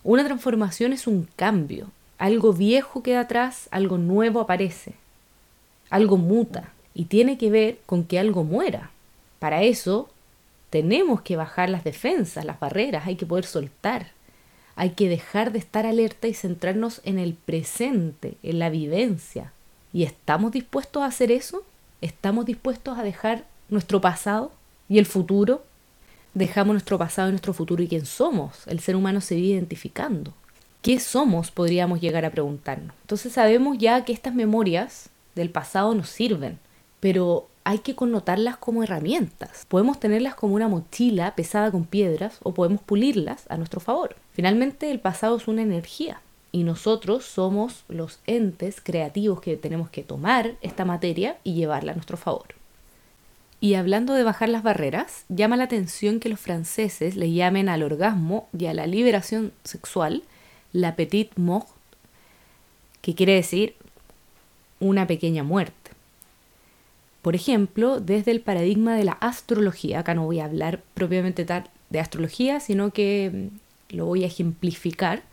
Una 0.03 0.24
transformación 0.24 0.94
es 0.94 1.08
un 1.08 1.27
cambio, 1.36 1.91
algo 2.17 2.53
viejo 2.53 3.03
queda 3.03 3.22
atrás, 3.22 3.67
algo 3.72 3.98
nuevo 3.98 4.39
aparece, 4.39 4.94
algo 5.89 6.17
muta 6.17 6.72
y 6.94 7.06
tiene 7.06 7.38
que 7.38 7.51
ver 7.51 7.79
con 7.86 8.03
que 8.03 8.20
algo 8.20 8.44
muera. 8.44 8.91
Para 9.39 9.63
eso 9.63 10.10
tenemos 10.70 11.22
que 11.22 11.36
bajar 11.36 11.70
las 11.70 11.84
defensas, 11.84 12.46
las 12.46 12.60
barreras, 12.60 13.06
hay 13.06 13.15
que 13.15 13.25
poder 13.25 13.46
soltar, 13.46 14.12
hay 14.75 14.91
que 14.91 15.10
dejar 15.10 15.51
de 15.51 15.60
estar 15.60 15.86
alerta 15.86 16.27
y 16.27 16.34
centrarnos 16.34 17.01
en 17.03 17.20
el 17.20 17.34
presente, 17.34 18.36
en 18.44 18.60
la 18.60 18.70
vivencia. 18.70 19.51
¿Y 19.94 20.03
estamos 20.03 20.51
dispuestos 20.51 21.03
a 21.03 21.08
hacer 21.08 21.32
eso? 21.32 21.63
¿Estamos 22.01 22.46
dispuestos 22.46 22.98
a 22.98 23.03
dejar 23.03 23.46
nuestro 23.70 24.01
pasado 24.01 24.51
y 24.89 25.00
el 25.00 25.06
futuro? 25.06 25.63
Dejamos 26.38 26.75
nuestro 26.75 27.00
pasado 27.00 27.29
y 27.29 27.32
nuestro 27.32 27.51
futuro 27.51 27.82
y 27.82 27.88
quién 27.88 28.06
somos. 28.06 28.67
El 28.67 28.79
ser 28.79 28.96
humano 28.96 29.22
se 29.22 29.34
vive 29.34 29.56
identificando. 29.56 30.36
¿Qué 30.84 31.00
somos? 31.00 31.50
Podríamos 31.50 32.00
llegar 32.00 32.25
a 32.25 32.29
preguntarnos. 32.29 32.94
Entonces 33.01 33.34
sabemos 33.34 33.79
ya 33.79 34.06
que 34.06 34.13
estas 34.13 34.36
memorias 34.36 35.10
del 35.34 35.50
pasado 35.50 35.96
nos 35.96 36.10
sirven, 36.10 36.60
pero 37.00 37.48
hay 37.63 37.79
que 37.79 37.96
connotarlas 37.96 38.56
como 38.56 38.84
herramientas. 38.84 39.65
Podemos 39.67 40.00
tenerlas 40.00 40.36
como 40.36 40.53
una 40.53 40.67
mochila 40.67 41.34
pesada 41.34 41.72
con 41.72 41.86
piedras 41.86 42.38
o 42.44 42.53
podemos 42.53 42.82
pulirlas 42.82 43.46
a 43.50 43.58
nuestro 43.58 43.79
favor. 43.79 44.15
Finalmente 44.34 44.91
el 44.91 45.00
pasado 45.00 45.38
es 45.38 45.48
una 45.48 45.63
energía 45.63 46.22
y 46.51 46.62
nosotros 46.62 47.25
somos 47.25 47.84
los 47.88 48.20
entes 48.27 48.79
creativos 48.79 49.41
que 49.41 49.58
tenemos 49.58 49.89
que 49.89 50.03
tomar 50.03 50.53
esta 50.62 50.86
materia 50.86 51.38
y 51.44 51.56
llevarla 51.56 51.94
a 51.94 51.96
nuestro 51.96 52.15
favor. 52.15 52.57
Y 53.60 53.74
hablando 53.74 54.14
de 54.14 54.24
bajar 54.24 54.50
las 54.50 54.64
barreras, 54.64 55.26
llama 55.30 55.58
la 55.58 55.64
atención 55.64 56.20
que 56.20 56.30
los 56.30 56.40
franceses 56.40 57.16
le 57.16 57.32
llamen 57.32 57.70
al 57.70 57.84
orgasmo 57.84 58.48
y 58.58 58.68
a 58.68 58.74
la 58.74 58.86
liberación 58.86 59.52
sexual 59.64 60.24
la 60.74 60.96
petite 60.96 61.34
mort, 61.42 61.68
que 63.02 63.16
quiere 63.16 63.34
decir 63.34 63.76
una 64.80 65.08
pequeña 65.08 65.44
muerte. 65.44 65.92
Por 67.22 67.36
ejemplo, 67.36 68.00
desde 68.00 68.32
el 68.32 68.42
paradigma 68.42 68.96
de 68.96 69.04
la 69.04 69.14
astrología, 69.14 70.00
acá 70.00 70.14
no 70.14 70.26
voy 70.26 70.40
a 70.40 70.46
hablar 70.46 70.84
propiamente 70.94 71.46
tal 71.46 71.70
de 71.90 72.00
astrología, 72.00 72.60
sino 72.60 72.92
que 72.92 73.50
mm, 73.92 73.96
lo 73.96 74.06
voy 74.06 74.24
a 74.24 74.28
ejemplificar 74.28 75.24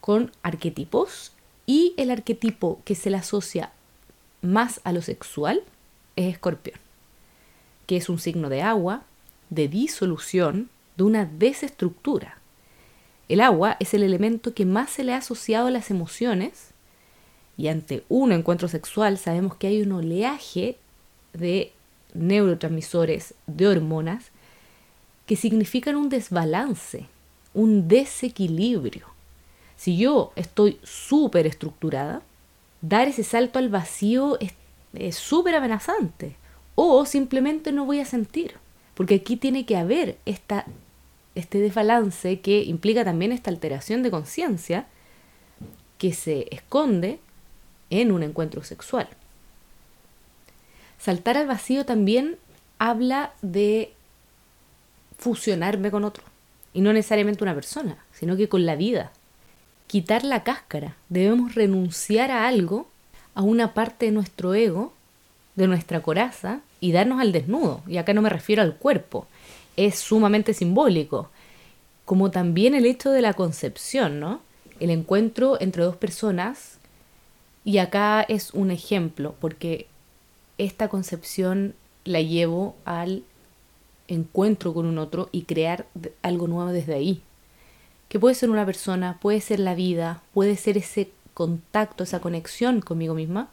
con 0.00 0.30
arquetipos 0.42 1.32
y 1.66 1.94
el 1.96 2.10
arquetipo 2.10 2.80
que 2.84 2.94
se 2.94 3.10
le 3.10 3.16
asocia 3.16 3.72
más 4.42 4.80
a 4.84 4.92
lo 4.92 5.02
sexual 5.02 5.62
es 6.16 6.32
escorpión, 6.32 6.78
que 7.86 7.96
es 7.96 8.08
un 8.08 8.18
signo 8.18 8.48
de 8.48 8.62
agua, 8.62 9.02
de 9.50 9.68
disolución, 9.68 10.70
de 10.96 11.04
una 11.04 11.24
desestructura. 11.24 12.38
El 13.28 13.40
agua 13.40 13.76
es 13.80 13.94
el 13.94 14.02
elemento 14.02 14.54
que 14.54 14.66
más 14.66 14.90
se 14.90 15.04
le 15.04 15.14
ha 15.14 15.18
asociado 15.18 15.68
a 15.68 15.70
las 15.70 15.90
emociones 15.90 16.70
y 17.56 17.68
ante 17.68 18.04
un 18.08 18.32
encuentro 18.32 18.68
sexual 18.68 19.18
sabemos 19.18 19.56
que 19.56 19.68
hay 19.68 19.82
un 19.82 19.92
oleaje 19.92 20.76
de 21.32 21.72
neurotransmisores, 22.14 23.34
de 23.46 23.68
hormonas, 23.68 24.26
que 25.26 25.36
significan 25.36 25.96
un 25.96 26.08
desbalance, 26.08 27.06
un 27.54 27.88
desequilibrio. 27.88 29.06
Si 29.76 29.96
yo 29.96 30.32
estoy 30.36 30.78
súper 30.82 31.46
estructurada, 31.46 32.22
dar 32.82 33.08
ese 33.08 33.24
salto 33.24 33.58
al 33.58 33.68
vacío 33.68 34.38
es 34.92 35.16
súper 35.16 35.54
amenazante. 35.54 36.36
O 36.74 37.06
simplemente 37.06 37.72
no 37.72 37.84
voy 37.84 38.00
a 38.00 38.04
sentir. 38.04 38.54
Porque 38.94 39.16
aquí 39.16 39.36
tiene 39.36 39.66
que 39.66 39.76
haber 39.76 40.18
esta, 40.24 40.66
este 41.34 41.58
desbalance 41.58 42.40
que 42.40 42.62
implica 42.62 43.04
también 43.04 43.32
esta 43.32 43.50
alteración 43.50 44.02
de 44.02 44.10
conciencia 44.10 44.86
que 45.98 46.12
se 46.12 46.46
esconde 46.54 47.18
en 47.90 48.12
un 48.12 48.22
encuentro 48.22 48.62
sexual. 48.62 49.08
Saltar 50.98 51.36
al 51.36 51.46
vacío 51.46 51.84
también 51.84 52.38
habla 52.78 53.34
de 53.42 53.92
fusionarme 55.18 55.90
con 55.90 56.04
otro. 56.04 56.24
Y 56.72 56.80
no 56.80 56.92
necesariamente 56.92 57.44
una 57.44 57.54
persona, 57.54 58.04
sino 58.12 58.36
que 58.36 58.48
con 58.48 58.66
la 58.66 58.76
vida. 58.76 59.12
Quitar 59.86 60.24
la 60.24 60.42
cáscara. 60.42 60.96
Debemos 61.08 61.54
renunciar 61.54 62.30
a 62.30 62.48
algo, 62.48 62.88
a 63.34 63.42
una 63.42 63.74
parte 63.74 64.06
de 64.06 64.12
nuestro 64.12 64.54
ego, 64.54 64.92
de 65.56 65.66
nuestra 65.66 66.02
coraza, 66.02 66.60
y 66.80 66.92
darnos 66.92 67.20
al 67.20 67.32
desnudo. 67.32 67.80
Y 67.86 67.96
acá 67.96 68.12
no 68.12 68.20
me 68.20 68.28
refiero 68.28 68.60
al 68.60 68.76
cuerpo. 68.76 69.26
Es 69.76 69.98
sumamente 69.98 70.52
simbólico. 70.52 71.30
Como 72.04 72.30
también 72.30 72.74
el 72.74 72.84
hecho 72.84 73.10
de 73.10 73.22
la 73.22 73.32
concepción, 73.32 74.20
¿no? 74.20 74.40
El 74.80 74.90
encuentro 74.90 75.58
entre 75.60 75.82
dos 75.82 75.96
personas. 75.96 76.78
Y 77.64 77.78
acá 77.78 78.22
es 78.22 78.52
un 78.52 78.70
ejemplo, 78.70 79.34
porque 79.40 79.86
esta 80.58 80.88
concepción 80.88 81.74
la 82.04 82.20
llevo 82.20 82.76
al 82.84 83.22
encuentro 84.08 84.74
con 84.74 84.84
un 84.84 84.98
otro 84.98 85.30
y 85.32 85.44
crear 85.44 85.86
algo 86.20 86.46
nuevo 86.46 86.70
desde 86.70 86.94
ahí. 86.94 87.22
Que 88.10 88.20
puede 88.20 88.34
ser 88.34 88.50
una 88.50 88.66
persona, 88.66 89.18
puede 89.20 89.40
ser 89.40 89.58
la 89.58 89.74
vida, 89.74 90.22
puede 90.34 90.56
ser 90.56 90.76
ese 90.76 91.10
contacto, 91.32 92.04
esa 92.04 92.20
conexión 92.20 92.80
conmigo 92.80 93.14
misma. 93.14 93.48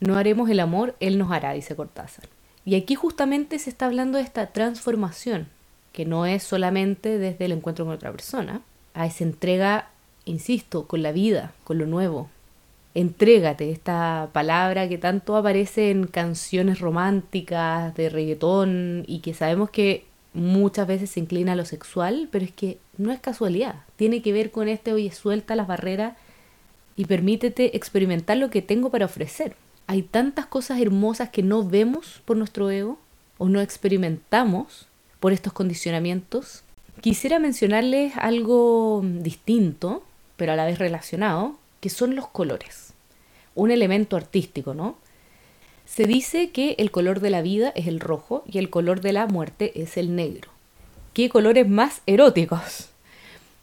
No 0.00 0.16
haremos 0.16 0.50
el 0.50 0.60
amor, 0.60 0.94
Él 1.00 1.18
nos 1.18 1.30
hará, 1.32 1.52
dice 1.52 1.76
Cortázar. 1.76 2.28
Y 2.64 2.74
aquí 2.74 2.94
justamente 2.94 3.58
se 3.58 3.70
está 3.70 3.86
hablando 3.86 4.18
de 4.18 4.24
esta 4.24 4.48
transformación, 4.48 5.48
que 5.92 6.04
no 6.04 6.26
es 6.26 6.42
solamente 6.42 7.18
desde 7.18 7.46
el 7.46 7.52
encuentro 7.52 7.84
con 7.84 7.94
otra 7.94 8.10
persona, 8.10 8.60
a 8.92 9.06
esa 9.06 9.24
entrega, 9.24 9.90
insisto, 10.24 10.86
con 10.86 11.02
la 11.02 11.12
vida, 11.12 11.52
con 11.64 11.78
lo 11.78 11.86
nuevo, 11.86 12.28
entrégate, 12.96 13.70
esta 13.70 14.30
palabra 14.32 14.88
que 14.88 14.96
tanto 14.96 15.36
aparece 15.36 15.90
en 15.90 16.06
canciones 16.06 16.80
románticas 16.80 17.94
de 17.94 18.08
reggaetón 18.08 19.04
y 19.06 19.18
que 19.18 19.34
sabemos 19.34 19.68
que 19.68 20.06
muchas 20.32 20.86
veces 20.86 21.10
se 21.10 21.20
inclina 21.20 21.52
a 21.52 21.56
lo 21.56 21.66
sexual, 21.66 22.28
pero 22.32 22.46
es 22.46 22.52
que 22.52 22.78
no 22.96 23.12
es 23.12 23.20
casualidad, 23.20 23.76
tiene 23.96 24.22
que 24.22 24.32
ver 24.32 24.50
con 24.50 24.68
este, 24.68 24.94
oye, 24.94 25.12
suelta 25.12 25.56
las 25.56 25.66
barreras 25.66 26.16
y 26.96 27.04
permítete 27.04 27.76
experimentar 27.76 28.38
lo 28.38 28.48
que 28.48 28.62
tengo 28.62 28.90
para 28.90 29.04
ofrecer. 29.04 29.54
Hay 29.86 30.02
tantas 30.02 30.46
cosas 30.46 30.80
hermosas 30.80 31.30
que 31.30 31.42
no 31.42 31.62
vemos 31.62 32.22
por 32.24 32.36
nuestro 32.36 32.70
ego 32.70 32.98
o 33.38 33.48
no 33.48 33.60
experimentamos 33.60 34.88
por 35.20 35.32
estos 35.32 35.52
condicionamientos. 35.52 36.64
Quisiera 37.00 37.38
mencionarles 37.38 38.16
algo 38.16 39.02
distinto, 39.04 40.02
pero 40.36 40.52
a 40.52 40.56
la 40.56 40.64
vez 40.64 40.78
relacionado, 40.78 41.58
que 41.80 41.90
son 41.90 42.16
los 42.16 42.28
colores 42.28 42.86
un 43.56 43.72
elemento 43.72 44.16
artístico, 44.16 44.74
¿no? 44.74 44.96
Se 45.86 46.04
dice 46.04 46.50
que 46.50 46.76
el 46.78 46.92
color 46.92 47.20
de 47.20 47.30
la 47.30 47.42
vida 47.42 47.72
es 47.74 47.88
el 47.88 47.98
rojo 47.98 48.44
y 48.46 48.58
el 48.58 48.70
color 48.70 49.00
de 49.00 49.12
la 49.12 49.26
muerte 49.26 49.82
es 49.82 49.96
el 49.96 50.14
negro. 50.14 50.50
¿Qué 51.12 51.28
colores 51.28 51.68
más 51.68 52.02
eróticos? 52.06 52.90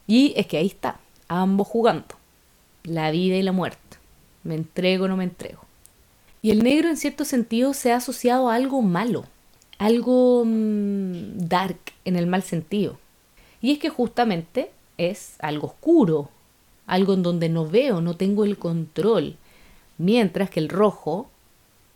Y 0.06 0.34
es 0.36 0.46
que 0.46 0.58
ahí 0.58 0.66
está, 0.66 0.98
ambos 1.28 1.68
jugando. 1.68 2.16
La 2.82 3.10
vida 3.10 3.36
y 3.36 3.42
la 3.42 3.52
muerte. 3.52 3.78
Me 4.42 4.54
entrego 4.54 5.04
o 5.04 5.08
no 5.08 5.16
me 5.16 5.24
entrego. 5.24 5.63
Y 6.44 6.50
el 6.50 6.62
negro 6.62 6.90
en 6.90 6.98
cierto 6.98 7.24
sentido 7.24 7.72
se 7.72 7.90
ha 7.90 7.96
asociado 7.96 8.50
a 8.50 8.54
algo 8.54 8.82
malo, 8.82 9.24
algo 9.78 10.44
mm, 10.44 11.38
dark 11.38 11.78
en 12.04 12.16
el 12.16 12.26
mal 12.26 12.42
sentido. 12.42 12.98
Y 13.62 13.72
es 13.72 13.78
que 13.78 13.88
justamente 13.88 14.70
es 14.98 15.36
algo 15.38 15.68
oscuro, 15.68 16.28
algo 16.86 17.14
en 17.14 17.22
donde 17.22 17.48
no 17.48 17.66
veo, 17.66 18.02
no 18.02 18.18
tengo 18.18 18.44
el 18.44 18.58
control, 18.58 19.36
mientras 19.96 20.50
que 20.50 20.60
el 20.60 20.68
rojo 20.68 21.30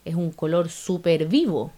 es 0.06 0.14
un 0.14 0.30
color 0.30 0.70
súper 0.70 1.26
vivo. 1.26 1.70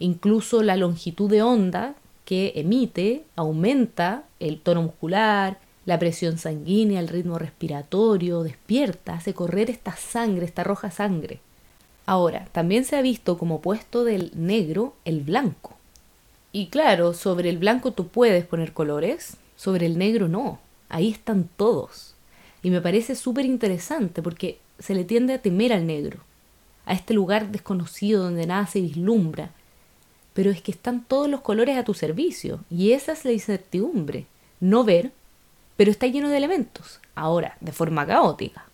Incluso 0.00 0.64
la 0.64 0.74
longitud 0.74 1.30
de 1.30 1.42
onda 1.42 1.94
que 2.24 2.54
emite 2.56 3.22
aumenta 3.36 4.24
el 4.40 4.58
tono 4.58 4.82
muscular, 4.82 5.60
la 5.86 6.00
presión 6.00 6.36
sanguínea, 6.36 6.98
el 6.98 7.06
ritmo 7.06 7.38
respiratorio, 7.38 8.42
despierta, 8.42 9.14
hace 9.14 9.34
correr 9.34 9.70
esta 9.70 9.94
sangre, 9.94 10.46
esta 10.46 10.64
roja 10.64 10.90
sangre. 10.90 11.38
Ahora, 12.06 12.46
también 12.52 12.84
se 12.84 12.96
ha 12.96 13.02
visto 13.02 13.38
como 13.38 13.56
opuesto 13.56 14.04
del 14.04 14.32
negro 14.34 14.94
el 15.04 15.20
blanco. 15.20 15.76
Y 16.52 16.66
claro, 16.66 17.14
sobre 17.14 17.48
el 17.48 17.58
blanco 17.58 17.92
tú 17.92 18.08
puedes 18.08 18.44
poner 18.44 18.72
colores, 18.72 19.36
Sobre 19.62 19.86
el 19.86 19.96
negro 19.96 20.26
no, 20.26 20.58
ahí 20.88 21.08
están 21.08 21.48
todos. 21.56 22.16
Y 22.64 22.70
me 22.70 22.80
parece 22.80 23.14
súper 23.14 23.44
interesante 23.44 24.20
porque 24.20 24.58
se 24.80 24.92
le 24.92 25.04
tiende 25.04 25.34
a 25.34 25.40
temer 25.40 25.72
al 25.72 25.86
negro, 25.86 26.18
a 26.84 26.94
este 26.94 27.14
lugar 27.14 27.52
desconocido 27.52 28.24
donde 28.24 28.44
nada 28.44 28.66
se 28.66 28.80
vislumbra. 28.80 29.50
Pero 30.34 30.50
es 30.50 30.62
que 30.62 30.72
están 30.72 31.04
todos 31.04 31.28
los 31.28 31.42
colores 31.42 31.76
a 31.76 31.84
tu 31.84 31.94
servicio 31.94 32.64
y 32.70 32.90
esa 32.90 33.12
es 33.12 33.24
la 33.24 33.30
incertidumbre. 33.30 34.26
No 34.58 34.82
ver, 34.82 35.12
pero 35.76 35.92
está 35.92 36.08
lleno 36.08 36.28
de 36.28 36.38
elementos, 36.38 36.98
ahora 37.14 37.56
de 37.60 37.70
forma 37.70 38.04
caótica, 38.04 38.64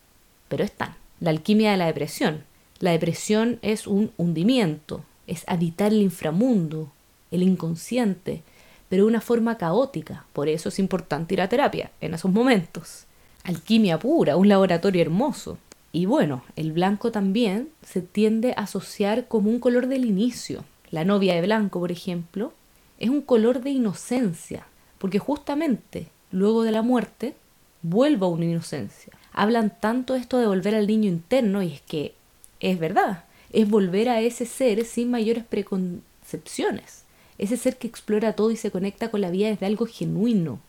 pero 0.48 0.64
están. 0.64 0.94
La 1.20 1.28
alquimia 1.28 1.72
de 1.72 1.76
la 1.76 1.84
depresión. 1.84 2.44
La 2.80 2.92
depresión 2.92 3.58
es 3.62 3.86
un 3.86 4.12
hundimiento, 4.16 5.02
es 5.26 5.44
habitar 5.48 5.92
el 5.92 6.00
inframundo, 6.00 6.92
el 7.30 7.42
inconsciente, 7.42 8.42
pero 8.88 9.04
de 9.04 9.08
una 9.08 9.20
forma 9.20 9.58
caótica. 9.58 10.24
Por 10.32 10.48
eso 10.48 10.68
es 10.68 10.78
importante 10.78 11.34
ir 11.34 11.40
a 11.40 11.48
terapia 11.48 11.90
en 12.00 12.14
esos 12.14 12.30
momentos. 12.30 13.04
Alquimia 13.44 13.98
pura, 13.98 14.36
un 14.36 14.48
laboratorio 14.48 15.02
hermoso. 15.02 15.58
Y 15.90 16.06
bueno, 16.06 16.44
el 16.54 16.72
blanco 16.72 17.10
también 17.10 17.68
se 17.82 18.00
tiende 18.00 18.52
a 18.52 18.62
asociar 18.62 19.26
como 19.26 19.50
un 19.50 19.58
color 19.58 19.88
del 19.88 20.04
inicio. 20.04 20.64
La 20.90 21.04
novia 21.04 21.34
de 21.34 21.42
blanco, 21.42 21.80
por 21.80 21.90
ejemplo, 21.90 22.52
es 22.98 23.10
un 23.10 23.22
color 23.22 23.60
de 23.60 23.70
inocencia, 23.70 24.66
porque 24.98 25.18
justamente 25.18 26.08
luego 26.30 26.62
de 26.62 26.72
la 26.72 26.82
muerte 26.82 27.34
vuelve 27.82 28.26
a 28.26 28.28
una 28.28 28.44
inocencia. 28.44 29.12
Hablan 29.32 29.72
tanto 29.80 30.14
esto 30.14 30.38
de 30.38 30.46
volver 30.46 30.74
al 30.74 30.86
niño 30.86 31.08
interno 31.08 31.62
y 31.62 31.72
es 31.72 31.80
que 31.82 32.14
es 32.60 32.78
verdad, 32.78 33.24
es 33.52 33.68
volver 33.68 34.08
a 34.08 34.20
ese 34.20 34.46
ser 34.46 34.84
sin 34.84 35.10
mayores 35.10 35.44
preconcepciones, 35.44 37.04
ese 37.38 37.56
ser 37.56 37.76
que 37.76 37.86
explora 37.86 38.34
todo 38.34 38.50
y 38.50 38.56
se 38.56 38.70
conecta 38.70 39.10
con 39.10 39.20
la 39.20 39.30
vida 39.30 39.48
desde 39.48 39.66
algo 39.66 39.86
genuino. 39.86 40.60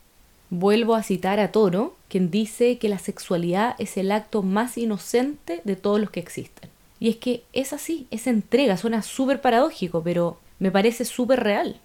Vuelvo 0.51 0.95
a 0.95 1.03
citar 1.03 1.39
a 1.39 1.51
Toro, 1.51 1.95
quien 2.07 2.31
dice 2.31 2.77
que 2.77 2.89
la 2.89 2.99
sexualidad 2.99 3.75
es 3.77 3.97
el 3.97 4.11
acto 4.11 4.41
más 4.41 4.77
inocente 4.77 5.61
de 5.63 5.75
todos 5.75 5.99
los 5.99 6.09
que 6.09 6.19
existen. 6.19 6.69
Y 6.99 7.09
es 7.09 7.17
que 7.17 7.43
es 7.53 7.71
así, 7.71 8.07
esa 8.11 8.29
entrega 8.29 8.75
suena 8.77 9.01
súper 9.01 9.41
paradójico, 9.41 10.03
pero 10.03 10.37
me 10.57 10.71
parece 10.71 11.05
súper 11.05 11.41
real. 11.41 11.79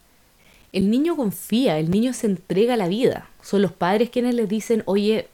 El 0.72 0.90
niño 0.90 1.14
confía, 1.14 1.78
el 1.78 1.90
niño 1.90 2.12
se 2.14 2.26
entrega 2.26 2.74
a 2.74 2.76
la 2.78 2.88
vida. 2.88 3.28
Son 3.42 3.62
los 3.62 3.72
padres 3.72 4.10
quienes 4.10 4.34
les 4.34 4.48
dicen, 4.48 4.82
oye, 4.86 5.28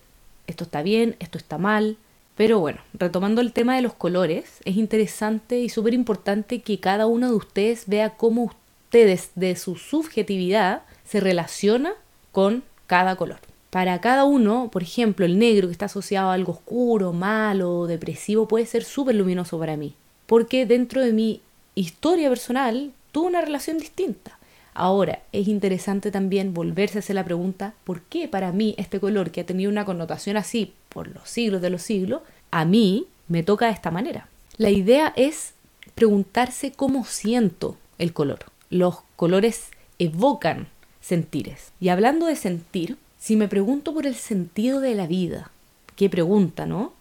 esto 0.47 0.65
está 0.65 0.83
bien, 0.83 1.17
esto 1.19 1.39
está 1.39 1.57
mal. 1.57 1.97
Pero 2.41 2.59
bueno, 2.59 2.81
retomando 2.95 3.43
el 3.43 3.53
tema 3.53 3.77
de 3.77 3.83
los 3.83 3.93
colores, 3.93 4.63
es 4.65 4.79
interesante 4.79 5.61
y 5.61 5.69
súper 5.69 5.93
importante 5.93 6.63
que 6.63 6.81
cada 6.81 7.05
uno 7.05 7.29
de 7.29 7.35
ustedes 7.35 7.87
vea 7.87 8.17
cómo 8.17 8.45
ustedes 8.45 9.33
de 9.35 9.57
su 9.57 9.77
subjetividad 9.77 10.81
se 11.05 11.21
relaciona 11.21 11.93
con 12.33 12.65
cada 12.87 13.17
color. 13.17 13.41
Para 13.69 14.01
cada 14.01 14.25
uno, 14.25 14.71
por 14.73 14.83
ejemplo, 14.83 15.27
el 15.27 15.39
negro 15.39 15.69
que 15.69 15.73
está 15.73 15.85
asociado 15.85 16.31
a 16.31 16.33
algo 16.33 16.53
oscuro, 16.53 17.13
malo, 17.13 17.87
depresivo, 17.87 18.49
puede 18.49 18.65
ser 18.65 18.85
súper 18.85 19.17
luminoso 19.17 19.59
para 19.59 19.77
mí. 19.77 19.95
Porque 20.25 20.65
dentro 20.65 21.03
de 21.03 21.13
mi 21.13 21.43
historia 21.75 22.31
personal 22.31 22.95
tuvo 23.13 23.27
una 23.27 23.43
relación 23.43 23.77
distinta. 23.77 24.39
Ahora, 24.75 25.21
es 25.33 25.49
interesante 25.49 26.11
también 26.11 26.55
volverse 26.55 26.99
a 26.99 27.01
hacer 27.01 27.17
la 27.17 27.25
pregunta, 27.25 27.75
¿por 27.85 28.03
qué 28.03 28.29
para 28.29 28.53
mí 28.53 28.75
este 28.79 29.01
color 29.01 29.31
que 29.31 29.41
ha 29.41 29.47
tenido 29.47 29.71
una 29.71 29.85
connotación 29.85 30.37
así 30.37 30.73
por 30.89 31.09
los 31.09 31.29
siglos 31.29 31.61
de 31.61 31.71
los 31.71 31.83
siglos, 31.83 32.23
a 32.51 32.65
mí 32.65 33.07
me 33.29 33.43
toca 33.43 33.67
de 33.67 33.73
esta 33.73 33.91
manera? 33.91 34.29
La 34.57 34.71
idea 34.71 35.13
es 35.17 35.55
preguntarse 35.95 36.73
cómo 36.73 37.05
siento 37.05 37.77
el 37.99 38.13
color. 38.13 38.41
Los 38.71 38.99
colores 39.17 39.71
evocan 39.99 40.69
sentires. 41.01 41.73
Y 41.81 41.89
hablando 41.89 42.27
de 42.27 42.37
sentir, 42.37 42.97
si 43.19 43.37
me 43.37 43.49
pregunto 43.49 43.93
por 43.93 44.07
el 44.07 44.15
sentido 44.15 44.81
de 44.81 44.95
la 44.95 45.07
vida, 45.07 45.51
qué 45.97 46.09
pregunta, 46.09 46.67
¿no? 46.67 46.93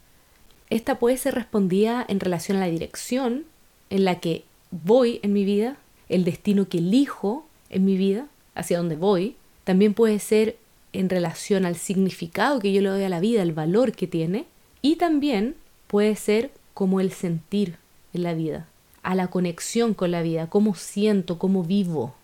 Esta 0.70 1.00
puede 1.00 1.18
ser 1.18 1.36
respondida 1.36 2.06
en 2.08 2.20
relación 2.20 2.58
a 2.58 2.62
la 2.62 2.68
dirección 2.68 3.46
en 3.90 4.06
la 4.06 4.20
que 4.20 4.44
voy 4.72 5.20
en 5.24 5.34
mi 5.34 5.46
vida, 5.46 5.78
el 6.10 6.24
destino 6.24 6.68
que 6.68 6.80
elijo 6.80 7.46
en 7.70 7.86
mi 7.86 7.98
vida, 7.98 8.28
hacia 8.56 8.78
dónde 8.78 8.96
voy. 8.96 9.36
También 9.64 9.94
puede 9.94 10.20
ser 10.20 10.58
en 10.94 11.10
relación 11.10 11.66
al 11.66 11.76
significado 11.76 12.60
que 12.60 12.74
yo 12.74 12.82
le 12.82 12.90
doy 12.90 13.04
a 13.04 13.10
la 13.10 13.20
vida, 13.20 13.42
el 13.42 13.54
valor 13.54 13.92
que 13.92 14.08
tiene. 14.08 14.46
Y 14.82 14.96
también 14.96 15.56
puede 15.88 16.16
ser 16.16 16.52
como 16.74 17.00
el 17.00 17.12
sentir 17.12 17.76
en 18.14 18.24
la 18.24 18.34
vida, 18.34 18.68
a 19.04 19.16
la 19.16 19.28
conexión 19.28 19.94
con 19.94 20.12
la 20.12 20.22
vida, 20.22 20.48
cómo 20.48 20.76
siento, 20.76 21.38
cómo 21.38 21.64
vivo. 21.64 22.16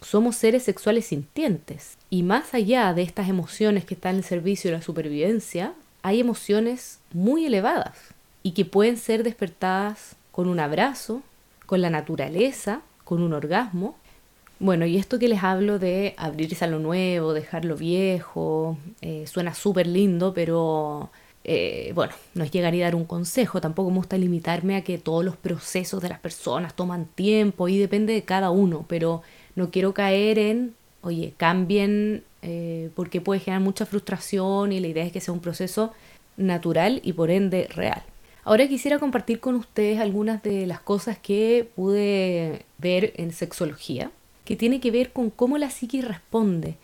Somos 0.00 0.36
seres 0.36 0.64
sexuales 0.64 1.06
sintientes 1.06 1.96
y 2.10 2.22
más 2.22 2.54
allá 2.54 2.92
de 2.92 3.02
estas 3.02 3.28
emociones 3.28 3.84
que 3.84 3.94
están 3.94 4.16
en 4.16 4.18
el 4.18 4.24
servicio 4.24 4.70
de 4.70 4.76
la 4.76 4.82
supervivencia, 4.82 5.74
hay 6.02 6.20
emociones 6.20 6.98
muy 7.12 7.46
elevadas 7.46 7.96
y 8.42 8.52
que 8.52 8.64
pueden 8.64 8.96
ser 8.96 9.22
despertadas 9.22 10.16
con 10.32 10.48
un 10.48 10.58
abrazo, 10.58 11.22
con 11.66 11.80
la 11.80 11.90
naturaleza, 11.90 12.82
con 13.04 13.22
un 13.22 13.32
orgasmo. 13.32 13.96
Bueno, 14.62 14.86
y 14.86 14.96
esto 14.96 15.18
que 15.18 15.26
les 15.26 15.42
hablo 15.42 15.80
de 15.80 16.14
abrirse 16.16 16.64
a 16.64 16.68
lo 16.68 16.78
nuevo, 16.78 17.32
dejar 17.34 17.64
lo 17.64 17.74
viejo, 17.76 18.78
eh, 19.00 19.26
suena 19.26 19.54
súper 19.54 19.88
lindo, 19.88 20.32
pero 20.34 21.10
eh, 21.42 21.90
bueno, 21.96 22.12
no 22.34 22.44
es 22.44 22.52
llegar 22.52 22.72
y 22.72 22.78
dar 22.78 22.94
un 22.94 23.04
consejo, 23.04 23.60
tampoco 23.60 23.90
me 23.90 23.96
gusta 23.96 24.16
limitarme 24.16 24.76
a 24.76 24.84
que 24.84 24.98
todos 24.98 25.24
los 25.24 25.36
procesos 25.36 26.00
de 26.00 26.10
las 26.10 26.20
personas 26.20 26.76
toman 26.76 27.06
tiempo 27.06 27.66
y 27.66 27.76
depende 27.76 28.12
de 28.12 28.22
cada 28.22 28.50
uno, 28.50 28.84
pero 28.88 29.22
no 29.56 29.72
quiero 29.72 29.94
caer 29.94 30.38
en, 30.38 30.76
oye, 31.00 31.34
cambien 31.36 32.22
eh, 32.42 32.90
porque 32.94 33.20
puede 33.20 33.40
generar 33.40 33.62
mucha 33.62 33.84
frustración 33.84 34.70
y 34.70 34.78
la 34.78 34.86
idea 34.86 35.04
es 35.04 35.10
que 35.10 35.20
sea 35.20 35.34
un 35.34 35.40
proceso 35.40 35.92
natural 36.36 37.00
y 37.02 37.14
por 37.14 37.32
ende 37.32 37.66
real. 37.74 38.04
Ahora 38.44 38.68
quisiera 38.68 39.00
compartir 39.00 39.40
con 39.40 39.56
ustedes 39.56 39.98
algunas 39.98 40.40
de 40.44 40.68
las 40.68 40.78
cosas 40.78 41.18
que 41.18 41.68
pude 41.74 42.64
ver 42.78 43.12
en 43.16 43.32
sexología, 43.32 44.12
que 44.52 44.56
tiene 44.56 44.80
que 44.80 44.90
ver 44.90 45.14
con 45.14 45.30
cómo 45.30 45.56
la 45.56 45.70
psique 45.70 46.02
responde, 46.02 46.76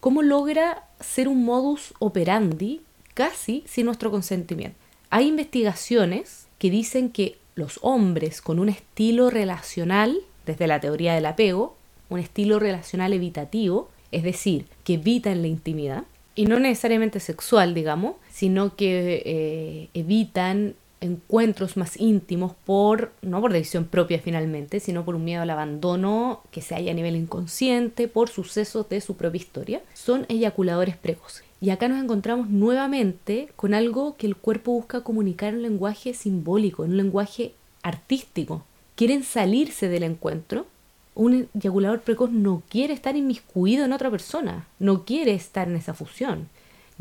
cómo 0.00 0.22
logra 0.22 0.88
ser 0.98 1.28
un 1.28 1.44
modus 1.44 1.94
operandi 2.00 2.80
casi 3.14 3.62
sin 3.64 3.86
nuestro 3.86 4.10
consentimiento. 4.10 4.76
Hay 5.08 5.28
investigaciones 5.28 6.48
que 6.58 6.68
dicen 6.68 7.10
que 7.10 7.38
los 7.54 7.78
hombres 7.82 8.42
con 8.42 8.58
un 8.58 8.68
estilo 8.68 9.30
relacional, 9.30 10.18
desde 10.46 10.66
la 10.66 10.80
teoría 10.80 11.14
del 11.14 11.26
apego, 11.26 11.76
un 12.10 12.18
estilo 12.18 12.58
relacional 12.58 13.12
evitativo, 13.12 13.88
es 14.10 14.24
decir, 14.24 14.66
que 14.82 14.94
evitan 14.94 15.42
la 15.42 15.46
intimidad, 15.46 16.02
y 16.34 16.46
no 16.46 16.58
necesariamente 16.58 17.20
sexual, 17.20 17.72
digamos, 17.72 18.16
sino 18.32 18.74
que 18.74 19.22
eh, 19.24 19.88
evitan 19.94 20.74
encuentros 21.02 21.76
más 21.76 21.98
íntimos 22.00 22.52
por, 22.64 23.12
no 23.22 23.40
por 23.40 23.52
decisión 23.52 23.84
propia 23.84 24.20
finalmente, 24.20 24.80
sino 24.80 25.04
por 25.04 25.14
un 25.14 25.24
miedo 25.24 25.42
al 25.42 25.50
abandono 25.50 26.42
que 26.50 26.62
se 26.62 26.74
haya 26.74 26.92
a 26.92 26.94
nivel 26.94 27.16
inconsciente, 27.16 28.08
por 28.08 28.28
sucesos 28.28 28.88
de 28.88 29.00
su 29.00 29.16
propia 29.16 29.38
historia, 29.38 29.82
son 29.94 30.26
eyaculadores 30.28 30.96
precoces. 30.96 31.44
Y 31.60 31.70
acá 31.70 31.88
nos 31.88 32.02
encontramos 32.02 32.48
nuevamente 32.48 33.48
con 33.56 33.74
algo 33.74 34.16
que 34.16 34.26
el 34.26 34.36
cuerpo 34.36 34.72
busca 34.72 35.02
comunicar 35.02 35.50
en 35.50 35.56
un 35.56 35.62
lenguaje 35.62 36.14
simbólico, 36.14 36.84
en 36.84 36.92
un 36.92 36.96
lenguaje 36.96 37.54
artístico. 37.82 38.64
Quieren 38.96 39.22
salirse 39.22 39.88
del 39.88 40.02
encuentro 40.02 40.66
un 41.14 41.48
eyaculador 41.54 42.00
precoz 42.00 42.30
no 42.30 42.62
quiere 42.68 42.94
estar 42.94 43.16
inmiscuido 43.16 43.84
en 43.84 43.92
otra 43.92 44.10
persona, 44.10 44.66
no 44.78 45.04
quiere 45.04 45.34
estar 45.34 45.68
en 45.68 45.76
esa 45.76 45.94
fusión. 45.94 46.48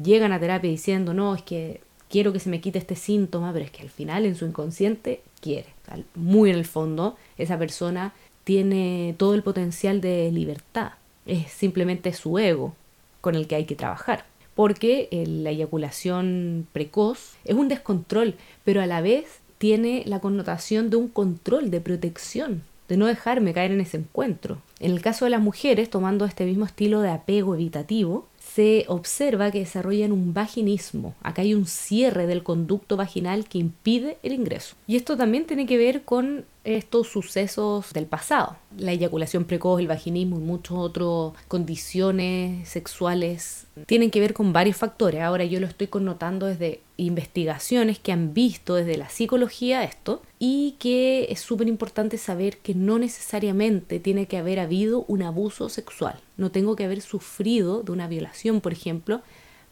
Llegan 0.01 0.33
a 0.33 0.39
terapia 0.39 0.69
diciendo, 0.69 1.13
no, 1.13 1.35
es 1.35 1.43
que 1.43 1.81
quiero 2.11 2.33
que 2.33 2.39
se 2.39 2.49
me 2.49 2.61
quite 2.61 2.77
este 2.77 2.95
síntoma, 2.95 3.51
pero 3.53 3.65
es 3.65 3.71
que 3.71 3.81
al 3.81 3.89
final 3.89 4.25
en 4.25 4.35
su 4.35 4.45
inconsciente 4.45 5.21
quiere. 5.39 5.69
Muy 6.15 6.49
en 6.49 6.57
el 6.57 6.65
fondo, 6.65 7.15
esa 7.37 7.57
persona 7.57 8.13
tiene 8.43 9.15
todo 9.17 9.33
el 9.33 9.43
potencial 9.43 10.01
de 10.01 10.31
libertad. 10.31 10.91
Es 11.25 11.51
simplemente 11.51 12.13
su 12.13 12.37
ego 12.37 12.75
con 13.21 13.35
el 13.35 13.47
que 13.47 13.55
hay 13.55 13.65
que 13.65 13.75
trabajar. 13.75 14.25
Porque 14.53 15.07
la 15.27 15.49
eyaculación 15.49 16.67
precoz 16.73 17.35
es 17.45 17.55
un 17.55 17.69
descontrol, 17.69 18.35
pero 18.63 18.81
a 18.81 18.85
la 18.85 19.01
vez 19.01 19.39
tiene 19.57 20.03
la 20.05 20.19
connotación 20.19 20.89
de 20.89 20.97
un 20.97 21.07
control, 21.07 21.71
de 21.71 21.81
protección 21.81 22.63
de 22.91 22.97
no 22.97 23.05
dejarme 23.05 23.53
caer 23.53 23.71
en 23.71 23.79
ese 23.79 23.95
encuentro. 23.95 24.57
En 24.81 24.91
el 24.91 25.01
caso 25.01 25.23
de 25.23 25.31
las 25.31 25.39
mujeres, 25.39 25.89
tomando 25.89 26.25
este 26.25 26.43
mismo 26.43 26.65
estilo 26.65 26.99
de 26.99 27.09
apego 27.09 27.55
evitativo, 27.55 28.27
se 28.53 28.85
observa 28.87 29.51
que 29.51 29.59
desarrollan 29.59 30.11
un 30.11 30.33
vaginismo. 30.33 31.15
Acá 31.21 31.41
hay 31.41 31.53
un 31.53 31.65
cierre 31.65 32.27
del 32.27 32.43
conducto 32.43 32.97
vaginal 32.97 33.47
que 33.47 33.59
impide 33.59 34.17
el 34.23 34.33
ingreso. 34.33 34.75
Y 34.87 34.97
esto 34.97 35.15
también 35.15 35.45
tiene 35.45 35.65
que 35.65 35.77
ver 35.77 36.03
con 36.03 36.45
estos 36.63 37.07
sucesos 37.07 37.91
del 37.93 38.05
pasado. 38.05 38.55
La 38.77 38.91
eyaculación 38.91 39.45
precoz, 39.45 39.79
el 39.79 39.87
vaginismo 39.87 40.37
y 40.37 40.41
muchas 40.41 40.77
otras 40.77 41.33
condiciones 41.47 42.69
sexuales 42.69 43.65
tienen 43.87 44.11
que 44.11 44.19
ver 44.19 44.33
con 44.33 44.53
varios 44.53 44.77
factores. 44.77 45.21
Ahora 45.21 45.43
yo 45.45 45.59
lo 45.59 45.67
estoy 45.67 45.87
connotando 45.87 46.45
desde 46.45 46.81
investigaciones 46.97 47.97
que 47.97 48.11
han 48.11 48.33
visto 48.33 48.75
desde 48.75 48.97
la 48.97 49.09
psicología 49.09 49.83
esto 49.83 50.21
y 50.37 50.75
que 50.77 51.27
es 51.29 51.39
súper 51.39 51.67
importante 51.67 52.17
saber 52.17 52.57
que 52.57 52.75
no 52.75 52.99
necesariamente 52.99 53.99
tiene 53.99 54.27
que 54.27 54.37
haber 54.37 54.59
habido 54.59 55.03
un 55.07 55.23
abuso 55.23 55.69
sexual. 55.69 56.19
No 56.37 56.51
tengo 56.51 56.75
que 56.75 56.85
haber 56.85 57.01
sufrido 57.01 57.81
de 57.81 57.91
una 57.91 58.07
violación, 58.07 58.61
por 58.61 58.71
ejemplo, 58.71 59.21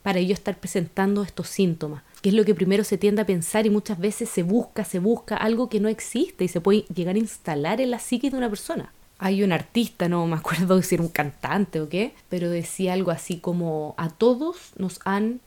para 0.02 0.22
yo 0.22 0.34
estar 0.34 0.58
presentando 0.58 1.24
estos 1.24 1.50
síntomas, 1.50 2.04
que 2.22 2.30
es 2.30 2.36
lo 2.36 2.46
que 2.46 2.56
primero 2.56 2.84
se 2.84 2.98
tiende 2.98 3.22
a 3.22 3.26
pensar 3.26 3.66
y 3.66 3.70
muchas 3.70 4.00
veces 4.00 4.30
se 4.30 4.44
busca, 4.44 4.84
se 4.84 5.00
busca 5.00 5.38
algo 5.38 5.70
que 5.70 5.80
no 5.80 5.88
existe 5.88 6.44
y 6.44 6.48
se 6.48 6.62
puede 6.62 6.86
llegar 6.94 7.16
a 7.16 7.20
instalar 7.20 7.82
en 7.82 7.92
la 7.92 8.00
psique 8.00 8.30
de 8.30 8.38
una 8.38 8.50
persona. 8.50 8.94
Hay 9.18 9.44
un 9.44 9.52
artista, 9.52 10.08
no 10.08 10.26
me 10.28 10.36
acuerdo 10.36 10.82
si 10.82 10.96
era 10.96 11.04
un 11.04 11.10
cantante 11.10 11.82
o 11.82 11.90
qué, 11.90 12.14
pero 12.30 12.50
decía 12.50 12.94
algo 12.94 13.12
así 13.12 13.38
como 13.38 13.96
a 13.98 14.10
todos 14.10 14.72
nos 14.78 15.00
han 15.06 15.42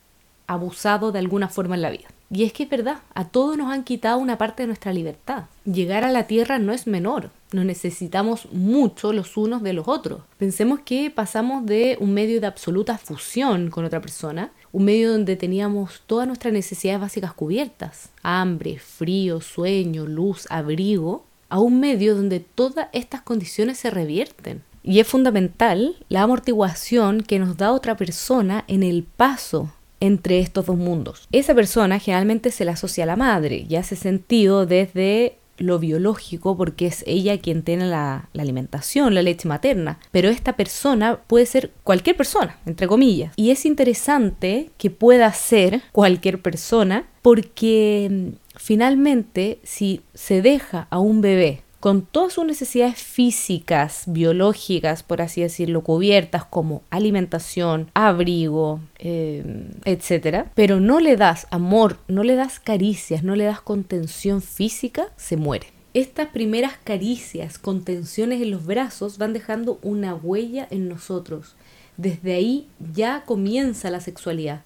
abusado 0.47 1.13
de 1.13 1.19
alguna 1.19 1.49
forma 1.49 1.75
en 1.75 1.83
la 1.83 1.91
vida. 1.91 2.09
Y 2.31 2.45
es 2.45 2.55
que 2.55 2.63
es 2.63 2.71
verdad, 2.71 2.99
a 3.15 3.29
todos 3.29 3.59
nos 3.59 3.71
han 3.71 3.85
quitado 3.85 4.19
una 4.19 4.39
parte 4.39 4.63
de 4.63 4.69
nuestra 4.69 4.95
libertad. 4.95 5.45
Llegar 5.67 6.03
a 6.03 6.11
la 6.11 6.27
Tierra 6.27 6.59
no 6.59 6.73
es 6.73 6.87
menor, 6.87 7.31
nos 7.53 7.67
necesitamos 7.67 8.51
mucho 8.53 9.13
los 9.13 9.37
unos 9.37 9.63
de 9.63 9.75
los 9.75 9.87
otros. 9.87 10.23
Pensemos 10.39 10.81
que 10.81 11.11
pasamos 11.11 11.67
de 11.67 11.99
un 12.01 12.15
medio 12.15 12.41
de 12.41 12.47
absoluta 12.47 12.97
fusión 12.97 13.69
con 13.69 13.85
otra 13.85 14.01
persona, 14.01 14.51
un 14.73 14.85
medio 14.85 15.13
donde 15.13 15.37
teníamos 15.37 16.03
todas 16.07 16.27
nuestras 16.27 16.53
necesidades 16.53 17.01
básicas 17.01 17.35
cubiertas, 17.35 18.11
hambre, 18.23 18.79
frío, 18.79 19.41
sueño, 19.41 20.07
luz, 20.07 20.47
abrigo, 20.51 21.25
a 21.49 21.61
un 21.61 21.81
medio 21.81 22.17
donde 22.17 22.41
todas 22.41 22.89
estas 22.93 23.21
condiciones 23.21 23.79
se 23.79 23.91
revierten. 23.91 24.63
Y 24.83 24.99
es 24.99 25.07
fundamental 25.07 25.97
la 26.09 26.23
amortiguación 26.23 27.21
que 27.21 27.39
nos 27.39 27.57
da 27.59 27.73
otra 27.73 27.97
persona 27.97 28.65
en 28.67 28.83
el 28.83 29.05
paso 29.05 29.71
entre 30.01 30.41
estos 30.41 30.67
dos 30.67 30.77
mundos. 30.77 31.29
Esa 31.31 31.55
persona 31.55 32.01
generalmente 32.01 32.51
se 32.51 32.65
la 32.65 32.73
asocia 32.73 33.05
a 33.05 33.07
la 33.07 33.17
madre 33.17 33.67
y 33.69 33.77
hace 33.77 33.95
sentido 33.95 34.67
desde 34.67 35.39
lo 35.63 35.79
biológico 35.79 36.57
porque 36.57 36.87
es 36.87 37.05
ella 37.07 37.39
quien 37.39 37.63
tiene 37.63 37.87
la, 37.87 38.29
alimentación, 38.37 39.15
la 39.15 39.23
leche 39.23 39.49
materna. 39.49 39.99
Pero 40.11 40.29
esta 40.29 40.57
persona 40.57 41.21
puede 41.27 41.47
ser 41.47 41.73
cualquier 41.85 42.17
persona, 42.17 42.59
entre 42.67 42.87
comillas. 42.87 43.33
Y 43.37 43.51
es 43.51 43.65
interesante 43.65 44.71
que 44.77 44.91
pueda 44.91 45.33
ser 45.33 45.83
cualquier 45.93 46.43
persona 46.43 47.09
porque 47.23 48.09
mm, 48.11 48.29
finalmente 48.57 49.59
si 49.63 50.03
se 50.15 50.43
deja 50.43 50.89
a 50.91 50.99
un 50.99 51.21
bebé 51.21 51.62
con 51.83 52.03
todas 52.03 52.35
sus 52.35 52.45
necesidades 52.45 52.97
físicas, 52.97 54.05
biológicas, 54.07 55.03
por 55.03 55.21
así 55.21 55.41
decirlo, 55.41 55.83
cubiertas 55.83 56.45
como 56.45 56.83
alimentación, 56.91 57.91
abrigo, 57.93 58.79
eh, 59.01 59.69
etcétera, 59.85 60.53
pero 60.55 60.79
no 60.79 61.01
le 61.01 61.17
das 61.17 61.49
amor, 61.51 61.99
no 62.07 62.23
le 62.23 62.37
das 62.37 62.61
caricias, 62.61 63.25
no 63.25 63.35
le 63.35 63.43
das 63.43 63.61
contención 63.61 64.43
física, 64.43 65.09
se 65.17 65.37
muere. 65.37 65.73
Estas 65.93 66.29
primeras 66.29 66.75
caricias, 66.85 67.59
contenciones 67.59 68.41
en 68.41 68.53
los 68.53 68.65
brazos 68.65 69.19
van 69.19 69.33
dejando 69.33 69.81
una 69.83 70.15
huella 70.15 70.69
en 70.71 70.89
nosotros. 70.89 71.57
Desde 71.97 72.35
ahí 72.35 72.69
ya 72.95 73.25
comienza 73.27 73.91
la 73.91 74.01
sexualidad, 74.01 74.63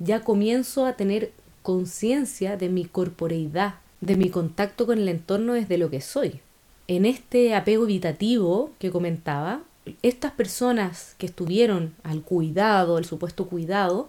ya 0.00 0.20
comienzo 0.20 0.84
a 0.84 0.98
tener 0.98 1.32
conciencia 1.62 2.58
de 2.58 2.68
mi 2.68 2.84
corporeidad, 2.84 3.76
de 4.02 4.16
mi 4.16 4.28
contacto 4.28 4.84
con 4.84 4.98
el 4.98 5.08
entorno 5.08 5.54
desde 5.54 5.78
lo 5.78 5.88
que 5.88 6.02
soy 6.02 6.42
en 6.88 7.04
este 7.04 7.54
apego 7.54 7.84
evitativo 7.84 8.72
que 8.78 8.90
comentaba, 8.90 9.60
estas 10.02 10.32
personas 10.32 11.14
que 11.18 11.26
estuvieron 11.26 11.94
al 12.02 12.22
cuidado, 12.22 12.96
al 12.96 13.04
supuesto 13.04 13.46
cuidado, 13.46 14.08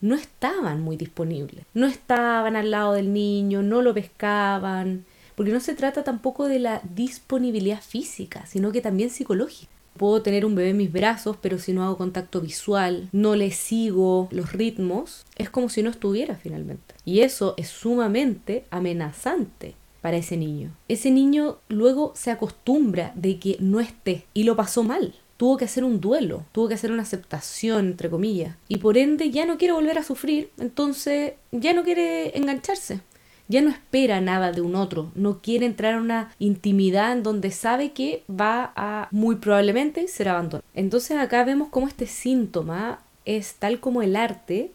no 0.00 0.14
estaban 0.14 0.80
muy 0.80 0.96
disponibles. 0.96 1.64
No 1.74 1.86
estaban 1.86 2.56
al 2.56 2.70
lado 2.70 2.94
del 2.94 3.12
niño, 3.12 3.62
no 3.62 3.82
lo 3.82 3.92
pescaban, 3.92 5.04
porque 5.34 5.52
no 5.52 5.60
se 5.60 5.74
trata 5.74 6.02
tampoco 6.02 6.48
de 6.48 6.58
la 6.58 6.80
disponibilidad 6.94 7.82
física, 7.82 8.46
sino 8.46 8.72
que 8.72 8.80
también 8.80 9.10
psicológica. 9.10 9.70
Puedo 9.98 10.22
tener 10.22 10.46
un 10.46 10.54
bebé 10.54 10.70
en 10.70 10.76
mis 10.76 10.92
brazos, 10.92 11.36
pero 11.42 11.58
si 11.58 11.72
no 11.72 11.84
hago 11.84 11.98
contacto 11.98 12.40
visual, 12.40 13.08
no 13.12 13.34
le 13.34 13.50
sigo 13.50 14.28
los 14.30 14.52
ritmos, 14.52 15.26
es 15.36 15.50
como 15.50 15.68
si 15.68 15.82
no 15.82 15.90
estuviera 15.90 16.36
finalmente. 16.36 16.94
Y 17.04 17.20
eso 17.20 17.54
es 17.56 17.68
sumamente 17.68 18.64
amenazante 18.70 19.74
ese 20.16 20.36
niño. 20.36 20.72
Ese 20.88 21.10
niño 21.10 21.58
luego 21.68 22.12
se 22.14 22.30
acostumbra 22.30 23.12
de 23.14 23.38
que 23.38 23.56
no 23.60 23.80
esté 23.80 24.24
y 24.34 24.44
lo 24.44 24.56
pasó 24.56 24.82
mal. 24.82 25.14
Tuvo 25.36 25.56
que 25.56 25.66
hacer 25.66 25.84
un 25.84 26.00
duelo, 26.00 26.44
tuvo 26.50 26.68
que 26.68 26.74
hacer 26.74 26.90
una 26.90 27.02
aceptación, 27.02 27.86
entre 27.86 28.10
comillas. 28.10 28.56
Y 28.66 28.78
por 28.78 28.98
ende 28.98 29.30
ya 29.30 29.46
no 29.46 29.56
quiere 29.56 29.74
volver 29.74 29.98
a 29.98 30.02
sufrir, 30.02 30.50
entonces 30.58 31.34
ya 31.52 31.72
no 31.72 31.84
quiere 31.84 32.36
engancharse. 32.36 33.00
Ya 33.50 33.62
no 33.62 33.70
espera 33.70 34.20
nada 34.20 34.52
de 34.52 34.60
un 34.60 34.74
otro, 34.74 35.10
no 35.14 35.38
quiere 35.40 35.64
entrar 35.64 35.94
a 35.94 36.00
una 36.00 36.34
intimidad 36.38 37.12
en 37.12 37.22
donde 37.22 37.50
sabe 37.50 37.92
que 37.92 38.22
va 38.28 38.72
a 38.76 39.08
muy 39.10 39.36
probablemente 39.36 40.06
ser 40.08 40.28
abandonado. 40.28 40.64
Entonces 40.74 41.16
acá 41.16 41.44
vemos 41.44 41.68
cómo 41.70 41.88
este 41.88 42.06
síntoma 42.06 43.00
es 43.24 43.54
tal 43.54 43.80
como 43.80 44.02
el 44.02 44.16
arte, 44.16 44.72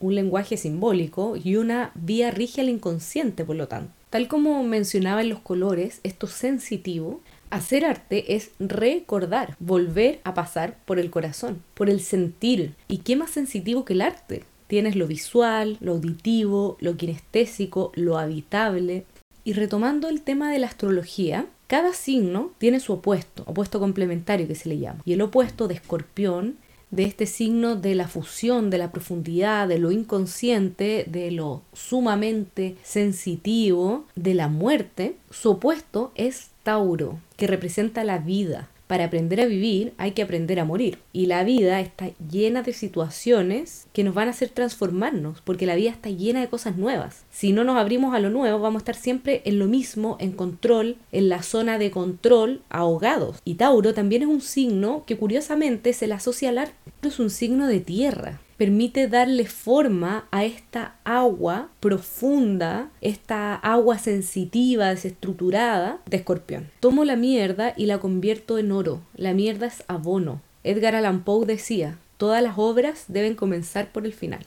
un 0.00 0.14
lenguaje 0.14 0.56
simbólico 0.56 1.36
y 1.36 1.56
una 1.56 1.92
vía 1.94 2.30
rígida 2.30 2.62
al 2.62 2.70
inconsciente, 2.70 3.44
por 3.44 3.56
lo 3.56 3.68
tanto. 3.68 3.92
Tal 4.10 4.28
como 4.28 4.62
mencionaba 4.62 5.20
en 5.20 5.28
los 5.28 5.40
colores, 5.40 6.00
esto 6.04 6.28
sensitivo, 6.28 7.20
hacer 7.50 7.84
arte 7.84 8.36
es 8.36 8.50
recordar, 8.60 9.56
volver 9.58 10.20
a 10.22 10.32
pasar 10.32 10.78
por 10.84 10.98
el 10.98 11.10
corazón, 11.10 11.62
por 11.74 11.90
el 11.90 12.00
sentir. 12.00 12.74
¿Y 12.86 12.98
qué 12.98 13.16
más 13.16 13.30
sensitivo 13.30 13.84
que 13.84 13.94
el 13.94 14.02
arte? 14.02 14.44
Tienes 14.68 14.96
lo 14.96 15.06
visual, 15.06 15.76
lo 15.80 15.92
auditivo, 15.92 16.76
lo 16.80 16.96
kinestésico, 16.96 17.92
lo 17.94 18.18
habitable. 18.18 19.06
Y 19.44 19.52
retomando 19.54 20.08
el 20.08 20.22
tema 20.22 20.52
de 20.52 20.60
la 20.60 20.68
astrología, 20.68 21.46
cada 21.66 21.92
signo 21.92 22.52
tiene 22.58 22.78
su 22.78 22.92
opuesto, 22.92 23.42
opuesto 23.46 23.80
complementario 23.80 24.46
que 24.46 24.54
se 24.54 24.68
le 24.68 24.78
llama. 24.78 25.02
Y 25.04 25.14
el 25.14 25.22
opuesto 25.22 25.66
de 25.66 25.74
escorpión 25.74 26.58
de 26.96 27.04
este 27.04 27.26
signo 27.26 27.76
de 27.76 27.94
la 27.94 28.08
fusión, 28.08 28.70
de 28.70 28.78
la 28.78 28.90
profundidad, 28.90 29.68
de 29.68 29.78
lo 29.78 29.92
inconsciente, 29.92 31.04
de 31.06 31.30
lo 31.30 31.62
sumamente 31.74 32.76
sensitivo, 32.82 34.06
de 34.16 34.32
la 34.32 34.48
muerte, 34.48 35.16
su 35.30 35.50
opuesto 35.50 36.10
es 36.14 36.48
Tauro, 36.62 37.20
que 37.36 37.46
representa 37.46 38.02
la 38.02 38.18
vida, 38.18 38.68
para 38.86 39.04
aprender 39.04 39.40
a 39.40 39.46
vivir 39.46 39.92
hay 39.98 40.12
que 40.12 40.22
aprender 40.22 40.60
a 40.60 40.64
morir. 40.64 40.98
Y 41.12 41.26
la 41.26 41.44
vida 41.44 41.80
está 41.80 42.10
llena 42.30 42.62
de 42.62 42.72
situaciones 42.72 43.86
que 43.92 44.04
nos 44.04 44.14
van 44.14 44.28
a 44.28 44.30
hacer 44.32 44.48
transformarnos, 44.48 45.40
porque 45.42 45.66
la 45.66 45.74
vida 45.74 45.90
está 45.90 46.10
llena 46.10 46.40
de 46.40 46.48
cosas 46.48 46.76
nuevas. 46.76 47.24
Si 47.30 47.52
no 47.52 47.64
nos 47.64 47.76
abrimos 47.76 48.14
a 48.14 48.20
lo 48.20 48.30
nuevo, 48.30 48.58
vamos 48.60 48.80
a 48.80 48.82
estar 48.84 48.96
siempre 48.96 49.42
en 49.44 49.58
lo 49.58 49.66
mismo, 49.66 50.16
en 50.20 50.32
control, 50.32 50.96
en 51.12 51.28
la 51.28 51.42
zona 51.42 51.78
de 51.78 51.90
control, 51.90 52.62
ahogados. 52.68 53.38
Y 53.44 53.54
Tauro 53.54 53.94
también 53.94 54.22
es 54.22 54.28
un 54.28 54.40
signo 54.40 55.04
que 55.06 55.16
curiosamente 55.16 55.92
se 55.92 56.06
le 56.06 56.14
asocia 56.14 56.50
al 56.50 56.58
arte. 56.58 56.74
Es 57.06 57.18
un 57.18 57.30
signo 57.30 57.66
de 57.66 57.80
tierra 57.80 58.40
permite 58.56 59.06
darle 59.08 59.46
forma 59.46 60.26
a 60.30 60.44
esta 60.44 60.96
agua 61.04 61.68
profunda, 61.80 62.90
esta 63.00 63.54
agua 63.54 63.98
sensitiva, 63.98 64.88
desestructurada 64.88 66.00
de 66.06 66.18
escorpión. 66.18 66.70
Tomo 66.80 67.04
la 67.04 67.16
mierda 67.16 67.74
y 67.76 67.86
la 67.86 67.98
convierto 67.98 68.58
en 68.58 68.72
oro. 68.72 69.02
La 69.14 69.34
mierda 69.34 69.66
es 69.66 69.84
abono. 69.88 70.40
Edgar 70.64 70.94
Allan 70.94 71.22
Poe 71.22 71.46
decía, 71.46 71.98
todas 72.16 72.42
las 72.42 72.54
obras 72.56 73.04
deben 73.08 73.34
comenzar 73.34 73.92
por 73.92 74.06
el 74.06 74.12
final. 74.12 74.40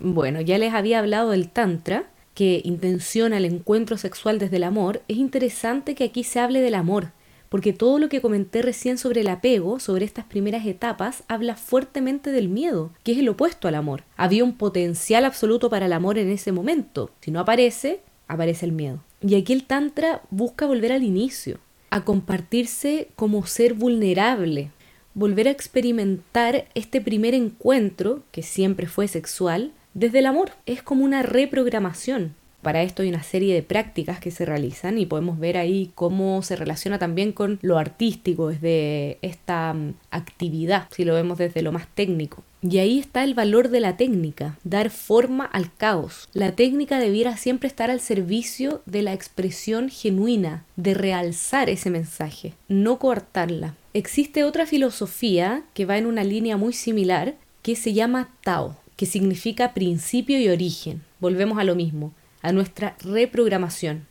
Bueno, 0.00 0.40
ya 0.40 0.58
les 0.58 0.74
había 0.74 0.98
hablado 0.98 1.30
del 1.30 1.48
Tantra, 1.48 2.04
que 2.34 2.62
intenciona 2.64 3.36
el 3.36 3.44
encuentro 3.44 3.96
sexual 3.96 4.38
desde 4.38 4.56
el 4.56 4.64
amor. 4.64 5.02
Es 5.06 5.18
interesante 5.18 5.94
que 5.94 6.04
aquí 6.04 6.24
se 6.24 6.40
hable 6.40 6.60
del 6.60 6.74
amor, 6.74 7.12
porque 7.52 7.74
todo 7.74 7.98
lo 7.98 8.08
que 8.08 8.22
comenté 8.22 8.62
recién 8.62 8.96
sobre 8.96 9.20
el 9.20 9.28
apego, 9.28 9.78
sobre 9.78 10.06
estas 10.06 10.24
primeras 10.24 10.64
etapas, 10.64 11.22
habla 11.28 11.54
fuertemente 11.54 12.32
del 12.32 12.48
miedo, 12.48 12.92
que 13.02 13.12
es 13.12 13.18
el 13.18 13.28
opuesto 13.28 13.68
al 13.68 13.74
amor. 13.74 14.04
Había 14.16 14.42
un 14.42 14.54
potencial 14.54 15.26
absoluto 15.26 15.68
para 15.68 15.84
el 15.84 15.92
amor 15.92 16.16
en 16.16 16.30
ese 16.30 16.50
momento. 16.50 17.10
Si 17.20 17.30
no 17.30 17.40
aparece, 17.40 18.00
aparece 18.26 18.64
el 18.64 18.72
miedo. 18.72 19.04
Y 19.20 19.34
aquí 19.34 19.52
el 19.52 19.64
Tantra 19.64 20.22
busca 20.30 20.64
volver 20.64 20.92
al 20.92 21.02
inicio, 21.02 21.58
a 21.90 22.06
compartirse 22.06 23.08
como 23.16 23.44
ser 23.44 23.74
vulnerable, 23.74 24.70
volver 25.12 25.46
a 25.46 25.50
experimentar 25.50 26.68
este 26.74 27.02
primer 27.02 27.34
encuentro, 27.34 28.22
que 28.32 28.42
siempre 28.42 28.86
fue 28.86 29.08
sexual, 29.08 29.72
desde 29.92 30.20
el 30.20 30.24
amor. 30.24 30.52
Es 30.64 30.82
como 30.82 31.04
una 31.04 31.20
reprogramación. 31.20 32.34
Para 32.62 32.82
esto 32.82 33.02
hay 33.02 33.08
una 33.08 33.24
serie 33.24 33.54
de 33.54 33.64
prácticas 33.64 34.20
que 34.20 34.30
se 34.30 34.44
realizan 34.44 34.96
y 34.96 35.04
podemos 35.04 35.40
ver 35.40 35.56
ahí 35.56 35.90
cómo 35.96 36.42
se 36.42 36.54
relaciona 36.54 36.98
también 37.00 37.32
con 37.32 37.58
lo 37.60 37.76
artístico, 37.76 38.48
desde 38.48 39.18
esta 39.20 39.74
mm, 39.74 39.94
actividad, 40.12 40.86
si 40.92 41.04
lo 41.04 41.14
vemos 41.14 41.38
desde 41.38 41.62
lo 41.62 41.72
más 41.72 41.88
técnico. 41.92 42.44
Y 42.62 42.78
ahí 42.78 43.00
está 43.00 43.24
el 43.24 43.34
valor 43.34 43.68
de 43.70 43.80
la 43.80 43.96
técnica, 43.96 44.56
dar 44.62 44.90
forma 44.90 45.44
al 45.44 45.74
caos. 45.74 46.28
La 46.32 46.52
técnica 46.52 47.00
debiera 47.00 47.36
siempre 47.36 47.66
estar 47.66 47.90
al 47.90 47.98
servicio 47.98 48.82
de 48.86 49.02
la 49.02 49.12
expresión 49.12 49.88
genuina, 49.88 50.64
de 50.76 50.94
realzar 50.94 51.68
ese 51.68 51.90
mensaje, 51.90 52.54
no 52.68 53.00
coartarla. 53.00 53.74
Existe 53.92 54.44
otra 54.44 54.66
filosofía 54.66 55.64
que 55.74 55.84
va 55.84 55.98
en 55.98 56.06
una 56.06 56.22
línea 56.22 56.56
muy 56.56 56.72
similar 56.72 57.34
que 57.62 57.74
se 57.74 57.92
llama 57.92 58.30
Tao, 58.44 58.76
que 58.96 59.06
significa 59.06 59.74
principio 59.74 60.38
y 60.38 60.48
origen. 60.48 61.02
Volvemos 61.18 61.58
a 61.58 61.64
lo 61.64 61.74
mismo 61.74 62.12
a 62.42 62.52
nuestra 62.52 62.96
reprogramación. 63.02 64.06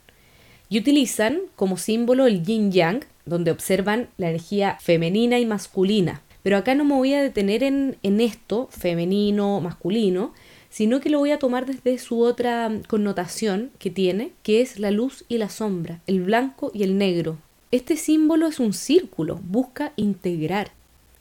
y 0.68 0.78
utilizan 0.78 1.42
como 1.54 1.76
símbolo 1.76 2.26
el 2.26 2.42
yin 2.42 2.72
yang, 2.72 3.04
donde 3.26 3.50
observan 3.50 4.08
la 4.16 4.30
energía 4.30 4.78
femenina 4.80 5.38
y 5.38 5.44
masculina. 5.44 6.22
Pero 6.42 6.56
acá 6.56 6.74
no 6.74 6.84
me 6.86 6.94
voy 6.94 7.12
a 7.12 7.22
detener 7.22 7.62
en, 7.62 7.98
en 8.02 8.22
esto, 8.22 8.68
femenino, 8.70 9.60
masculino, 9.60 10.32
sino 10.70 11.00
que 11.00 11.10
lo 11.10 11.18
voy 11.18 11.30
a 11.30 11.38
tomar 11.38 11.66
desde 11.66 11.98
su 11.98 12.22
otra 12.22 12.72
connotación 12.88 13.70
que 13.78 13.90
tiene, 13.90 14.32
que 14.42 14.62
es 14.62 14.78
la 14.78 14.90
luz 14.90 15.26
y 15.28 15.36
la 15.36 15.50
sombra, 15.50 16.00
el 16.06 16.22
blanco 16.22 16.70
y 16.72 16.82
el 16.82 16.96
negro. 16.96 17.36
Este 17.70 17.96
símbolo 17.96 18.46
es 18.46 18.58
un 18.58 18.72
círculo, 18.72 19.40
busca 19.44 19.92
integrar. 19.96 20.72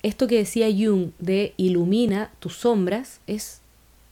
Esto 0.03 0.27
que 0.27 0.37
decía 0.37 0.67
Jung 0.69 1.11
de 1.19 1.53
ilumina 1.57 2.31
tus 2.39 2.55
sombras 2.55 3.19
es 3.27 3.60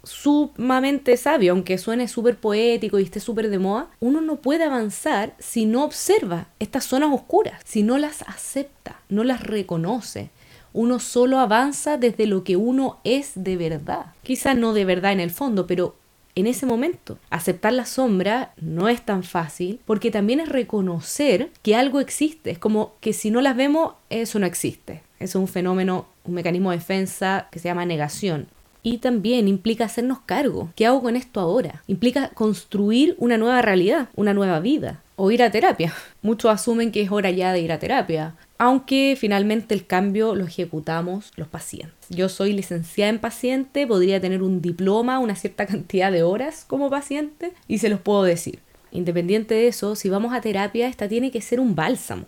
sumamente 0.04 1.18
sabio, 1.18 1.54
aunque 1.54 1.78
suene 1.78 2.08
súper 2.08 2.38
poético 2.38 3.00
y 3.00 3.04
esté 3.04 3.20
súper 3.20 3.50
de 3.50 3.60
moda, 3.60 3.88
uno 4.00 4.22
no 4.22 4.38
puede 4.38 4.64
avanzar 4.64 5.36
si 5.40 5.66
no 5.66 5.84
observa 5.84 6.48
estas 6.60 6.86
zonas 6.86 7.14
oscuras, 7.14 7.62
si 7.66 7.84
no 7.84 7.98
las 7.98 8.22
acepta, 8.24 9.00
no 9.10 9.24
las 9.24 9.44
reconoce. 9.44 10.30
Uno 10.72 11.00
solo 11.00 11.40
avanza 11.40 11.98
desde 11.98 12.28
lo 12.28 12.44
que 12.44 12.56
uno 12.56 13.00
es 13.04 13.32
de 13.36 13.58
verdad. 13.58 14.14
Quizás 14.24 14.56
no 14.56 14.74
de 14.74 14.86
verdad 14.86 15.12
en 15.12 15.20
el 15.20 15.32
fondo, 15.32 15.66
pero 15.66 15.96
en 16.36 16.48
ese 16.48 16.66
momento. 16.66 17.18
Aceptar 17.30 17.74
la 17.74 17.86
sombra 17.86 18.54
no 18.62 18.88
es 18.88 19.02
tan 19.02 19.24
fácil 19.24 19.80
porque 19.86 20.12
también 20.12 20.40
es 20.40 20.50
reconocer 20.50 21.52
que 21.64 21.76
algo 21.76 22.00
existe. 22.00 22.52
Es 22.52 22.60
como 22.60 22.94
que 23.02 23.14
si 23.14 23.32
no 23.32 23.42
las 23.42 23.56
vemos, 23.56 23.96
eso 24.10 24.40
no 24.40 24.46
existe. 24.46 25.02
Es 25.20 25.36
un 25.36 25.48
fenómeno, 25.48 26.08
un 26.24 26.36
mecanismo 26.36 26.72
de 26.72 26.78
defensa 26.78 27.48
que 27.52 27.60
se 27.60 27.68
llama 27.68 27.86
negación. 27.86 28.48
Y 28.82 29.00
también 29.00 29.48
implica 29.48 29.86
hacernos 29.86 30.20
cargo. 30.20 30.70
¿Qué 30.76 30.86
hago 30.86 31.02
con 31.02 31.16
esto 31.16 31.40
ahora? 31.40 31.84
Implica 31.88 32.30
construir 32.30 33.16
una 33.18 33.38
nueva 33.38 33.62
realidad, 33.62 34.10
una 34.16 34.34
nueva 34.34 34.60
vida. 34.60 35.02
O 35.16 35.32
ir 35.32 35.44
a 35.44 35.52
terapia. 35.52 35.94
Muchos 36.22 36.52
asumen 36.52 36.92
que 36.92 37.02
es 37.02 37.12
hora 37.12 37.30
ya 37.32 37.52
de 37.52 37.60
ir 37.60 37.72
a 37.72 37.80
terapia. 37.80 38.36
Aunque 38.58 39.18
finalmente 39.20 39.74
el 39.74 39.86
cambio 39.86 40.36
lo 40.36 40.46
ejecutamos 40.46 41.32
los 41.36 41.48
pacientes. 41.48 41.96
Yo 42.10 42.30
soy 42.30 42.54
licenciada 42.54 43.10
en 43.10 43.20
paciente, 43.20 43.88
podría 43.88 44.20
tener 44.20 44.42
un 44.42 44.62
diploma, 44.62 45.20
una 45.20 45.36
cierta 45.36 45.66
cantidad 45.68 46.12
de 46.12 46.24
horas 46.24 46.66
como 46.68 46.90
paciente 46.90 47.54
y 47.68 47.80
se 47.80 47.90
los 47.90 48.00
puedo 48.00 48.24
decir. 48.24 48.60
Independiente 48.92 49.54
de 49.54 49.68
eso, 49.68 49.96
si 49.96 50.10
vamos 50.10 50.34
a 50.34 50.42
terapia, 50.42 50.88
esta 50.88 51.08
tiene 51.08 51.32
que 51.32 51.42
ser 51.42 51.60
un 51.60 51.76
bálsamo 51.76 52.26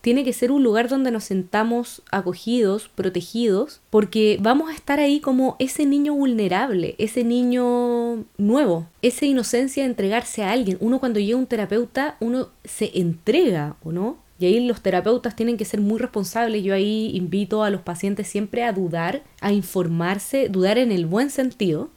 tiene 0.00 0.24
que 0.24 0.32
ser 0.32 0.50
un 0.50 0.62
lugar 0.62 0.88
donde 0.88 1.10
nos 1.10 1.24
sentamos 1.24 2.02
acogidos, 2.10 2.88
protegidos, 2.94 3.80
porque 3.90 4.38
vamos 4.40 4.70
a 4.70 4.74
estar 4.74 4.98
ahí 4.98 5.20
como 5.20 5.56
ese 5.58 5.84
niño 5.84 6.14
vulnerable, 6.14 6.94
ese 6.98 7.22
niño 7.22 8.24
nuevo, 8.38 8.86
esa 9.02 9.26
inocencia 9.26 9.82
de 9.82 9.90
entregarse 9.90 10.42
a 10.42 10.52
alguien. 10.52 10.78
Uno 10.80 11.00
cuando 11.00 11.20
llega 11.20 11.36
a 11.36 11.40
un 11.40 11.46
terapeuta, 11.46 12.16
uno 12.20 12.48
se 12.64 12.98
entrega, 12.98 13.76
¿o 13.82 13.92
no? 13.92 14.16
Y 14.38 14.46
ahí 14.46 14.66
los 14.66 14.80
terapeutas 14.80 15.36
tienen 15.36 15.58
que 15.58 15.66
ser 15.66 15.82
muy 15.82 15.98
responsables. 15.98 16.64
Yo 16.64 16.72
ahí 16.72 17.10
invito 17.14 17.62
a 17.62 17.68
los 17.68 17.82
pacientes 17.82 18.26
siempre 18.26 18.64
a 18.64 18.72
dudar, 18.72 19.22
a 19.42 19.52
informarse, 19.52 20.48
dudar 20.48 20.78
en 20.78 20.92
el 20.92 21.04
buen 21.04 21.28
sentido, 21.28 21.90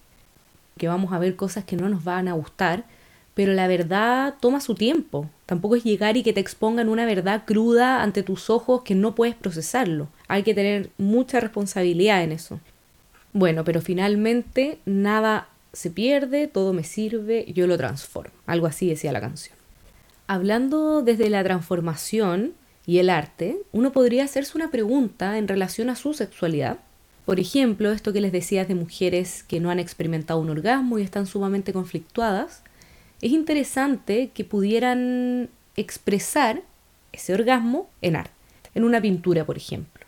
que 0.78 0.90
vamos 0.90 1.14
a 1.14 1.20
ver 1.20 1.38
cosas 1.38 1.64
que 1.64 1.78
no 1.78 1.88
nos 1.88 2.04
van 2.04 2.28
a 2.28 2.34
gustar, 2.34 2.84
pero 3.34 3.54
la 3.54 3.68
verdad 3.68 4.36
toma 4.42 4.60
su 4.60 4.76
tiempo. 4.76 5.30
Tampoco 5.54 5.76
es 5.76 5.84
llegar 5.84 6.18
y 6.18 6.24
que 6.24 6.34
te 6.34 6.40
expongan 6.40 6.90
una 6.90 7.06
verdad 7.06 7.44
cruda 7.46 8.02
ante 8.02 8.24
tus 8.24 8.50
ojos 8.50 8.82
que 8.82 8.96
no 8.96 9.14
puedes 9.14 9.36
procesarlo. 9.36 10.08
Hay 10.28 10.42
que 10.42 10.56
tener 10.56 10.90
mucha 10.98 11.40
responsabilidad 11.40 12.24
en 12.24 12.32
eso. 12.32 12.60
Bueno, 13.34 13.64
pero 13.64 13.80
finalmente 13.80 14.80
nada 14.88 15.50
se 15.72 15.92
pierde, 15.92 16.48
todo 16.48 16.74
me 16.74 16.84
sirve, 16.84 17.46
yo 17.54 17.68
lo 17.68 17.78
transformo. 17.78 18.34
Algo 18.48 18.66
así 18.66 18.90
decía 18.90 19.12
la 19.12 19.22
canción. 19.22 19.56
Hablando 20.26 21.04
desde 21.04 21.30
la 21.30 21.44
transformación 21.44 22.54
y 22.88 22.98
el 22.98 23.12
arte, 23.12 23.60
uno 23.74 23.92
podría 23.92 24.24
hacerse 24.24 24.58
una 24.58 24.72
pregunta 24.72 25.38
en 25.38 25.48
relación 25.48 25.92
a 25.92 25.96
su 25.96 26.16
sexualidad. 26.16 26.80
Por 27.26 27.40
ejemplo, 27.40 27.92
esto 27.92 28.12
que 28.12 28.22
les 28.22 28.32
decía 28.32 28.66
de 28.66 28.74
mujeres 28.74 29.44
que 29.44 29.60
no 29.60 29.70
han 29.70 29.78
experimentado 29.78 30.40
un 30.40 30.50
orgasmo 30.50 30.98
y 30.98 31.04
están 31.04 31.28
sumamente 31.28 31.74
conflictuadas 31.74 32.64
es 33.24 33.32
interesante 33.32 34.32
que 34.34 34.44
pudieran 34.44 35.50
expresar 35.78 36.62
ese 37.14 37.34
orgasmo 37.34 37.90
en 38.02 38.18
arte, 38.18 38.34
en 38.76 38.84
una 38.84 39.02
pintura, 39.02 39.46
por 39.46 39.56
ejemplo. 39.56 40.06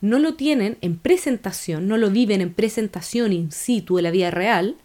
No 0.00 0.18
lo 0.18 0.36
tienen 0.36 0.78
en 0.80 0.96
presentación, 0.96 1.86
no 1.86 1.98
lo 1.98 2.08
viven 2.08 2.40
en 2.40 2.54
presentación 2.54 3.34
in 3.34 3.52
situ 3.52 3.96
de 3.96 4.02
la 4.02 4.10
vida 4.10 4.30
real, 4.30 4.76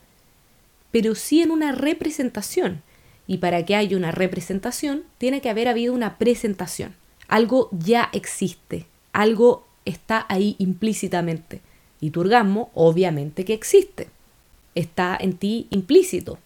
pero 0.92 1.16
sí 1.16 1.42
en 1.42 1.50
una 1.50 1.72
representación. 1.72 2.82
Y 3.26 3.38
para 3.38 3.64
que 3.66 3.78
haya 3.78 3.96
una 3.96 4.12
representación, 4.12 5.04
tiene 5.18 5.40
que 5.40 5.50
haber 5.50 5.70
habido 5.70 5.94
una 5.94 6.18
presentación. 6.18 6.94
Algo 7.30 7.70
ya 7.72 8.10
existe, 8.12 8.86
algo 9.14 9.66
está 9.86 10.26
ahí 10.28 10.58
implícitamente. 10.60 11.62
Y 12.02 12.10
tu 12.10 12.20
orgasmo, 12.20 12.70
obviamente 12.74 13.46
que 13.46 13.54
existe. 13.54 14.10
Está 14.76 15.18
en 15.18 15.38
ti 15.38 15.68
implícito. 15.70 16.38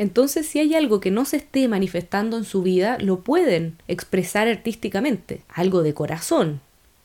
Entonces, 0.00 0.46
si 0.46 0.58
hay 0.60 0.74
algo 0.74 0.98
que 0.98 1.10
no 1.10 1.26
se 1.26 1.36
esté 1.36 1.68
manifestando 1.68 2.38
en 2.38 2.44
su 2.44 2.62
vida, 2.62 2.96
lo 2.98 3.20
pueden 3.20 3.76
expresar 3.86 4.48
artísticamente, 4.48 5.42
algo 5.50 5.82
de 5.82 5.92
corazón, 5.92 6.62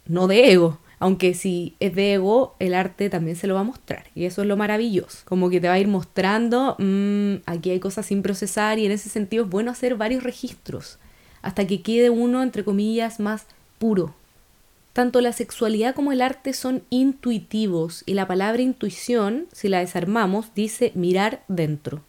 no 0.07 0.27
de 0.27 0.53
ego. 0.53 0.79
Aunque 0.97 1.33
si 1.33 1.75
es 1.81 1.93
de 1.93 2.13
ego, 2.13 2.55
el 2.57 2.73
arte 2.73 3.09
también 3.09 3.35
se 3.35 3.47
lo 3.47 3.55
va 3.55 3.59
a 3.59 3.63
mostrar. 3.63 4.05
Y 4.15 4.23
eso 4.23 4.43
es 4.43 4.47
lo 4.47 4.55
maravilloso. 4.55 5.17
Como 5.25 5.49
que 5.49 5.59
te 5.59 5.67
va 5.67 5.73
a 5.73 5.79
ir 5.79 5.89
mostrando, 5.89 6.77
mmm, 6.79 7.41
aquí 7.45 7.71
hay 7.71 7.81
cosas 7.81 8.05
sin 8.05 8.21
procesar 8.21 8.79
y 8.79 8.85
en 8.85 8.93
ese 8.93 9.09
sentido 9.09 9.43
es 9.43 9.49
bueno 9.49 9.71
hacer 9.71 9.95
varios 9.95 10.23
registros 10.23 10.97
hasta 11.41 11.67
que 11.67 11.81
quede 11.81 12.09
uno, 12.09 12.43
entre 12.43 12.63
comillas, 12.63 13.19
más 13.19 13.45
puro. 13.77 14.15
Tanto 14.93 15.19
la 15.19 15.33
sexualidad 15.33 15.95
como 15.95 16.13
el 16.13 16.21
arte 16.21 16.53
son 16.53 16.81
intuitivos 16.89 18.03
y 18.05 18.13
la 18.13 18.25
palabra 18.25 18.61
intuición, 18.61 19.47
si 19.51 19.67
la 19.67 19.79
desarmamos, 19.79 20.53
dice 20.55 20.93
mirar 20.95 21.43
dentro. 21.49 22.01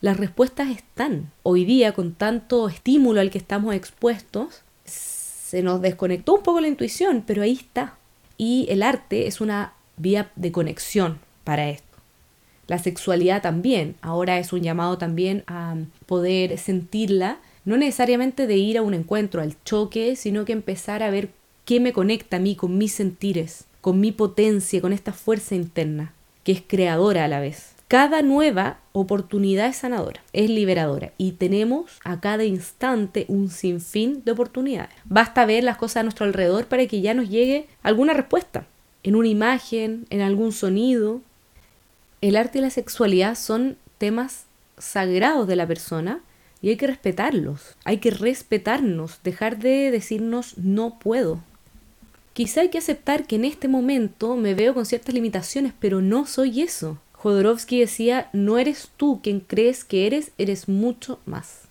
Las 0.00 0.16
respuestas 0.18 0.70
están. 0.70 1.30
Hoy 1.42 1.64
día, 1.64 1.92
con 1.92 2.14
tanto 2.14 2.68
estímulo 2.68 3.20
al 3.20 3.30
que 3.30 3.38
estamos 3.38 3.74
expuestos, 3.74 4.62
se 4.84 5.62
nos 5.62 5.80
desconectó 5.80 6.34
un 6.34 6.42
poco 6.42 6.60
la 6.60 6.68
intuición, 6.68 7.22
pero 7.26 7.42
ahí 7.42 7.52
está. 7.52 7.96
Y 8.36 8.66
el 8.70 8.82
arte 8.82 9.26
es 9.26 9.40
una 9.40 9.74
vía 9.96 10.30
de 10.36 10.52
conexión 10.52 11.18
para 11.44 11.68
esto. 11.68 11.96
La 12.66 12.78
sexualidad 12.78 13.42
también. 13.42 13.96
Ahora 14.00 14.38
es 14.38 14.52
un 14.52 14.62
llamado 14.62 14.98
también 14.98 15.44
a 15.46 15.76
poder 16.06 16.58
sentirla, 16.58 17.38
no 17.64 17.76
necesariamente 17.76 18.46
de 18.46 18.56
ir 18.56 18.78
a 18.78 18.82
un 18.82 18.94
encuentro, 18.94 19.42
al 19.42 19.56
choque, 19.64 20.16
sino 20.16 20.44
que 20.44 20.52
empezar 20.52 21.02
a 21.02 21.10
ver 21.10 21.30
qué 21.64 21.80
me 21.80 21.92
conecta 21.92 22.36
a 22.36 22.40
mí 22.40 22.56
con 22.56 22.78
mis 22.78 22.92
sentires, 22.92 23.64
con 23.80 24.00
mi 24.00 24.12
potencia, 24.12 24.80
con 24.80 24.92
esta 24.92 25.12
fuerza 25.12 25.54
interna, 25.54 26.12
que 26.42 26.52
es 26.52 26.62
creadora 26.66 27.24
a 27.24 27.28
la 27.28 27.40
vez. 27.40 27.73
Cada 27.88 28.22
nueva 28.22 28.78
oportunidad 28.92 29.66
es 29.66 29.76
sanadora, 29.76 30.22
es 30.32 30.48
liberadora 30.48 31.12
y 31.18 31.32
tenemos 31.32 31.98
a 32.02 32.18
cada 32.18 32.44
instante 32.44 33.26
un 33.28 33.50
sinfín 33.50 34.22
de 34.24 34.32
oportunidades. 34.32 34.94
Basta 35.04 35.44
ver 35.44 35.64
las 35.64 35.76
cosas 35.76 35.98
a 35.98 36.02
nuestro 36.02 36.24
alrededor 36.24 36.64
para 36.64 36.86
que 36.86 37.02
ya 37.02 37.12
nos 37.12 37.28
llegue 37.28 37.68
alguna 37.82 38.14
respuesta, 38.14 38.66
en 39.02 39.16
una 39.16 39.28
imagen, 39.28 40.06
en 40.08 40.22
algún 40.22 40.52
sonido. 40.52 41.20
El 42.22 42.36
arte 42.36 42.58
y 42.58 42.62
la 42.62 42.70
sexualidad 42.70 43.36
son 43.36 43.76
temas 43.98 44.44
sagrados 44.78 45.46
de 45.46 45.56
la 45.56 45.66
persona 45.66 46.20
y 46.62 46.70
hay 46.70 46.76
que 46.76 46.86
respetarlos, 46.86 47.76
hay 47.84 47.98
que 47.98 48.10
respetarnos, 48.10 49.20
dejar 49.22 49.58
de 49.58 49.90
decirnos 49.90 50.56
no 50.56 50.98
puedo. 50.98 51.42
Quizá 52.32 52.62
hay 52.62 52.70
que 52.70 52.78
aceptar 52.78 53.26
que 53.26 53.36
en 53.36 53.44
este 53.44 53.68
momento 53.68 54.36
me 54.36 54.54
veo 54.54 54.72
con 54.72 54.86
ciertas 54.86 55.14
limitaciones, 55.14 55.74
pero 55.78 56.00
no 56.00 56.26
soy 56.26 56.62
eso. 56.62 56.98
Jodorowsky 57.24 57.80
decía, 57.80 58.28
no 58.34 58.58
eres 58.58 58.90
tú 58.98 59.20
quien 59.22 59.40
crees 59.40 59.82
que 59.82 60.06
eres, 60.06 60.32
eres 60.36 60.68
mucho 60.68 61.20
más. 61.24 61.62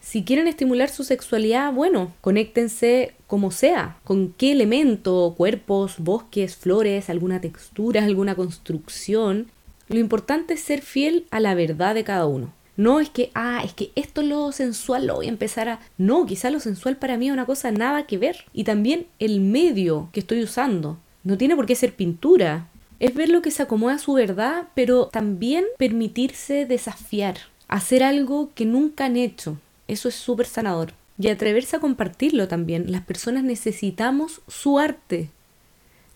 Si 0.00 0.22
quieren 0.22 0.46
estimular 0.46 0.88
su 0.88 1.02
sexualidad, 1.02 1.72
bueno, 1.72 2.12
conéctense 2.20 3.14
como 3.26 3.50
sea, 3.50 3.96
con 4.04 4.32
qué 4.32 4.52
elemento, 4.52 5.34
cuerpos, 5.36 5.96
bosques, 5.98 6.54
flores, 6.54 7.10
alguna 7.10 7.40
textura, 7.40 8.04
alguna 8.04 8.36
construcción. 8.36 9.48
Lo 9.88 9.98
importante 9.98 10.54
es 10.54 10.60
ser 10.60 10.80
fiel 10.80 11.26
a 11.32 11.40
la 11.40 11.56
verdad 11.56 11.96
de 11.96 12.04
cada 12.04 12.26
uno. 12.26 12.52
No 12.76 13.00
es 13.00 13.10
que, 13.10 13.32
ah, 13.34 13.62
es 13.64 13.74
que 13.74 13.90
esto 13.96 14.20
es 14.20 14.28
lo 14.28 14.52
sensual, 14.52 15.08
lo 15.08 15.16
voy 15.16 15.26
a 15.26 15.30
empezar 15.30 15.68
a... 15.68 15.80
No, 15.98 16.24
quizá 16.24 16.50
lo 16.50 16.60
sensual 16.60 16.96
para 16.96 17.16
mí 17.16 17.26
es 17.26 17.32
una 17.32 17.46
cosa 17.46 17.72
nada 17.72 18.06
que 18.06 18.16
ver. 18.16 18.44
Y 18.52 18.62
también 18.62 19.08
el 19.18 19.40
medio 19.40 20.08
que 20.12 20.20
estoy 20.20 20.40
usando. 20.44 20.98
No 21.24 21.36
tiene 21.36 21.56
por 21.56 21.66
qué 21.66 21.74
ser 21.74 21.94
pintura, 21.94 22.68
es 23.00 23.14
ver 23.14 23.30
lo 23.30 23.42
que 23.42 23.50
se 23.50 23.62
acomoda 23.62 23.94
a 23.94 23.98
su 23.98 24.12
verdad, 24.12 24.68
pero 24.74 25.06
también 25.06 25.64
permitirse 25.78 26.66
desafiar, 26.66 27.38
hacer 27.66 28.02
algo 28.02 28.50
que 28.54 28.66
nunca 28.66 29.06
han 29.06 29.16
hecho. 29.16 29.58
Eso 29.88 30.08
es 30.08 30.14
súper 30.14 30.46
sanador. 30.46 30.92
Y 31.18 31.28
atreverse 31.28 31.76
a 31.76 31.80
compartirlo 31.80 32.48
también. 32.48 32.92
Las 32.92 33.02
personas 33.02 33.42
necesitamos 33.42 34.40
su 34.48 34.78
arte. 34.78 35.28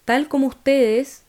Tal 0.05 0.29
como 0.29 0.47
ustedes 0.47 1.23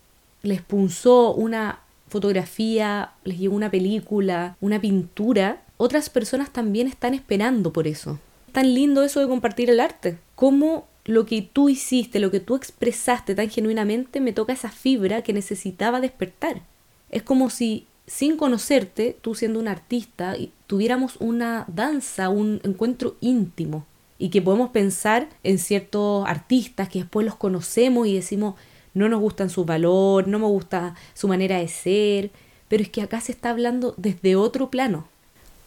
les 0.44 0.62
punzó 0.62 1.34
una 1.34 1.80
fotografía, 2.08 3.12
les 3.24 3.40
llegó 3.40 3.56
una 3.56 3.72
película, 3.72 4.56
una 4.62 4.80
pintura, 4.80 5.62
otras 5.78 6.10
personas 6.10 6.52
también 6.52 6.88
están 6.88 7.14
esperando 7.14 7.74
por 7.74 7.88
eso. 7.88 8.20
tan 8.52 8.74
lindo 8.74 9.04
eso 9.04 9.20
de 9.20 9.28
compartir 9.28 9.70
el 9.70 9.82
arte. 9.82 10.18
Cómo 10.36 10.88
lo 11.06 11.26
que 11.26 11.42
tú 11.42 11.70
hiciste, 11.70 12.20
lo 12.20 12.32
que 12.32 12.40
tú 12.40 12.56
expresaste 12.56 13.36
tan 13.36 13.50
genuinamente, 13.50 14.20
me 14.20 14.34
toca 14.34 14.54
esa 14.54 14.72
fibra 14.72 15.22
que 15.22 15.34
necesitaba 15.34 16.02
despertar. 16.02 16.62
Es 17.10 17.24
como 17.24 17.50
si 17.50 17.86
sin 18.08 18.38
conocerte, 18.38 19.18
tú 19.22 19.36
siendo 19.36 19.60
un 19.60 19.68
artista, 19.68 20.36
tuviéramos 20.68 21.18
una 21.20 21.66
danza, 21.68 22.30
un 22.30 22.62
encuentro 22.64 23.16
íntimo 23.20 23.86
y 24.18 24.30
que 24.30 24.42
podemos 24.42 24.70
pensar 24.70 25.28
en 25.44 25.60
ciertos 25.60 26.26
artistas 26.28 26.90
que 26.90 27.00
después 27.00 27.26
los 27.26 27.36
conocemos 27.36 28.08
y 28.08 28.14
decimos, 28.14 28.56
no 28.94 29.10
nos 29.10 29.20
gustan 29.20 29.50
su 29.50 29.66
valor, 29.66 30.28
no 30.28 30.40
me 30.40 30.46
gusta 30.46 30.96
su 31.14 31.28
manera 31.28 31.58
de 31.58 31.68
ser, 31.68 32.32
pero 32.68 32.84
es 32.84 32.90
que 32.90 33.02
acá 33.02 33.20
se 33.22 33.32
está 33.32 33.50
hablando 33.50 33.94
desde 33.98 34.36
otro 34.36 34.70
plano. 34.70 35.08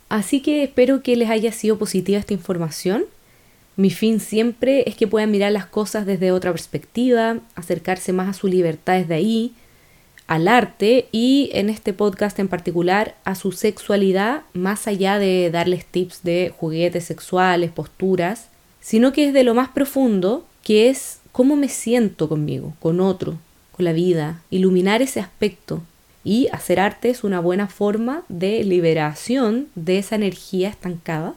Así 0.09 0.41
que 0.41 0.63
espero 0.63 1.03
que 1.03 1.17
les 1.17 1.29
haya 1.29 1.53
sido 1.53 1.79
positiva 1.79 2.19
esta 2.19 2.33
información. 2.33 3.05
Mi 3.79 3.91
fin 3.91 4.19
siempre 4.19 4.83
es 4.89 4.97
que 4.97 5.07
puedan 5.07 5.31
mirar 5.31 5.53
las 5.53 5.67
cosas 5.67 6.05
desde 6.05 6.33
otra 6.33 6.51
perspectiva, 6.51 7.39
acercarse 7.55 8.13
más 8.13 8.29
a 8.29 8.33
su 8.33 8.49
libertad 8.49 8.99
desde 8.99 9.15
ahí, 9.15 9.55
al 10.27 10.49
arte 10.49 11.07
y 11.13 11.51
en 11.53 11.71
este 11.71 11.93
podcast 11.93 12.41
en 12.41 12.49
particular 12.49 13.15
a 13.23 13.37
su 13.37 13.53
sexualidad, 13.53 14.43
más 14.53 14.89
allá 14.89 15.21
de 15.21 15.49
darles 15.53 15.85
tips 15.87 16.25
de 16.25 16.53
juguetes 16.59 17.05
sexuales, 17.05 17.71
posturas, 17.71 18.49
sino 18.81 19.13
que 19.13 19.29
es 19.29 19.33
de 19.33 19.45
lo 19.45 19.55
más 19.55 19.69
profundo, 19.69 20.45
que 20.65 20.89
es 20.89 21.21
cómo 21.31 21.55
me 21.55 21.69
siento 21.69 22.29
conmigo, 22.29 22.75
con 22.81 22.99
otro, 22.99 23.39
con 23.71 23.85
la 23.85 23.93
vida, 23.93 24.43
iluminar 24.51 25.03
ese 25.03 25.21
aspecto. 25.21 25.83
Y 26.25 26.49
hacer 26.51 26.81
arte 26.81 27.11
es 27.11 27.23
una 27.23 27.39
buena 27.39 27.69
forma 27.69 28.25
de 28.29 28.65
liberación 28.65 29.69
de 29.77 29.99
esa 29.99 30.17
energía 30.17 30.69
estancada, 30.69 31.37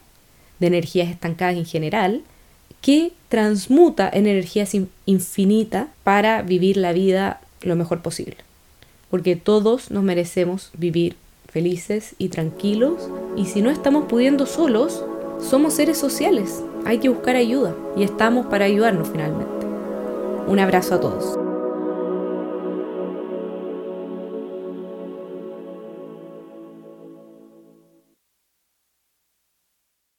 de 0.61 0.67
energías 0.67 1.09
estancadas 1.09 1.57
en 1.57 1.65
general, 1.65 2.21
que 2.79 3.11
transmuta 3.27 4.09
en 4.11 4.25
energías 4.25 4.71
infinitas 5.05 5.87
para 6.05 6.41
vivir 6.41 6.77
la 6.77 6.93
vida 6.93 7.41
lo 7.61 7.75
mejor 7.75 8.01
posible 8.01 8.37
porque 9.11 9.35
todos 9.35 9.91
nos 9.91 10.03
merecemos 10.03 10.71
vivir 10.75 11.17
felices 11.51 12.15
y 12.17 12.29
tranquilos 12.29 13.09
y 13.35 13.45
si 13.45 13.61
no 13.61 13.69
estamos 13.69 14.05
pudiendo 14.05 14.47
solos, 14.47 15.03
somos 15.39 15.73
seres 15.73 15.97
sociales, 15.97 16.63
hay 16.85 16.99
que 16.99 17.09
buscar 17.09 17.35
ayuda 17.35 17.75
y 17.95 18.03
estamos 18.03 18.47
para 18.47 18.65
ayudarnos 18.65 19.09
finalmente. 19.09 19.67
Un 20.47 20.59
abrazo 20.59 20.95
a 20.95 21.01
todos. 21.01 21.40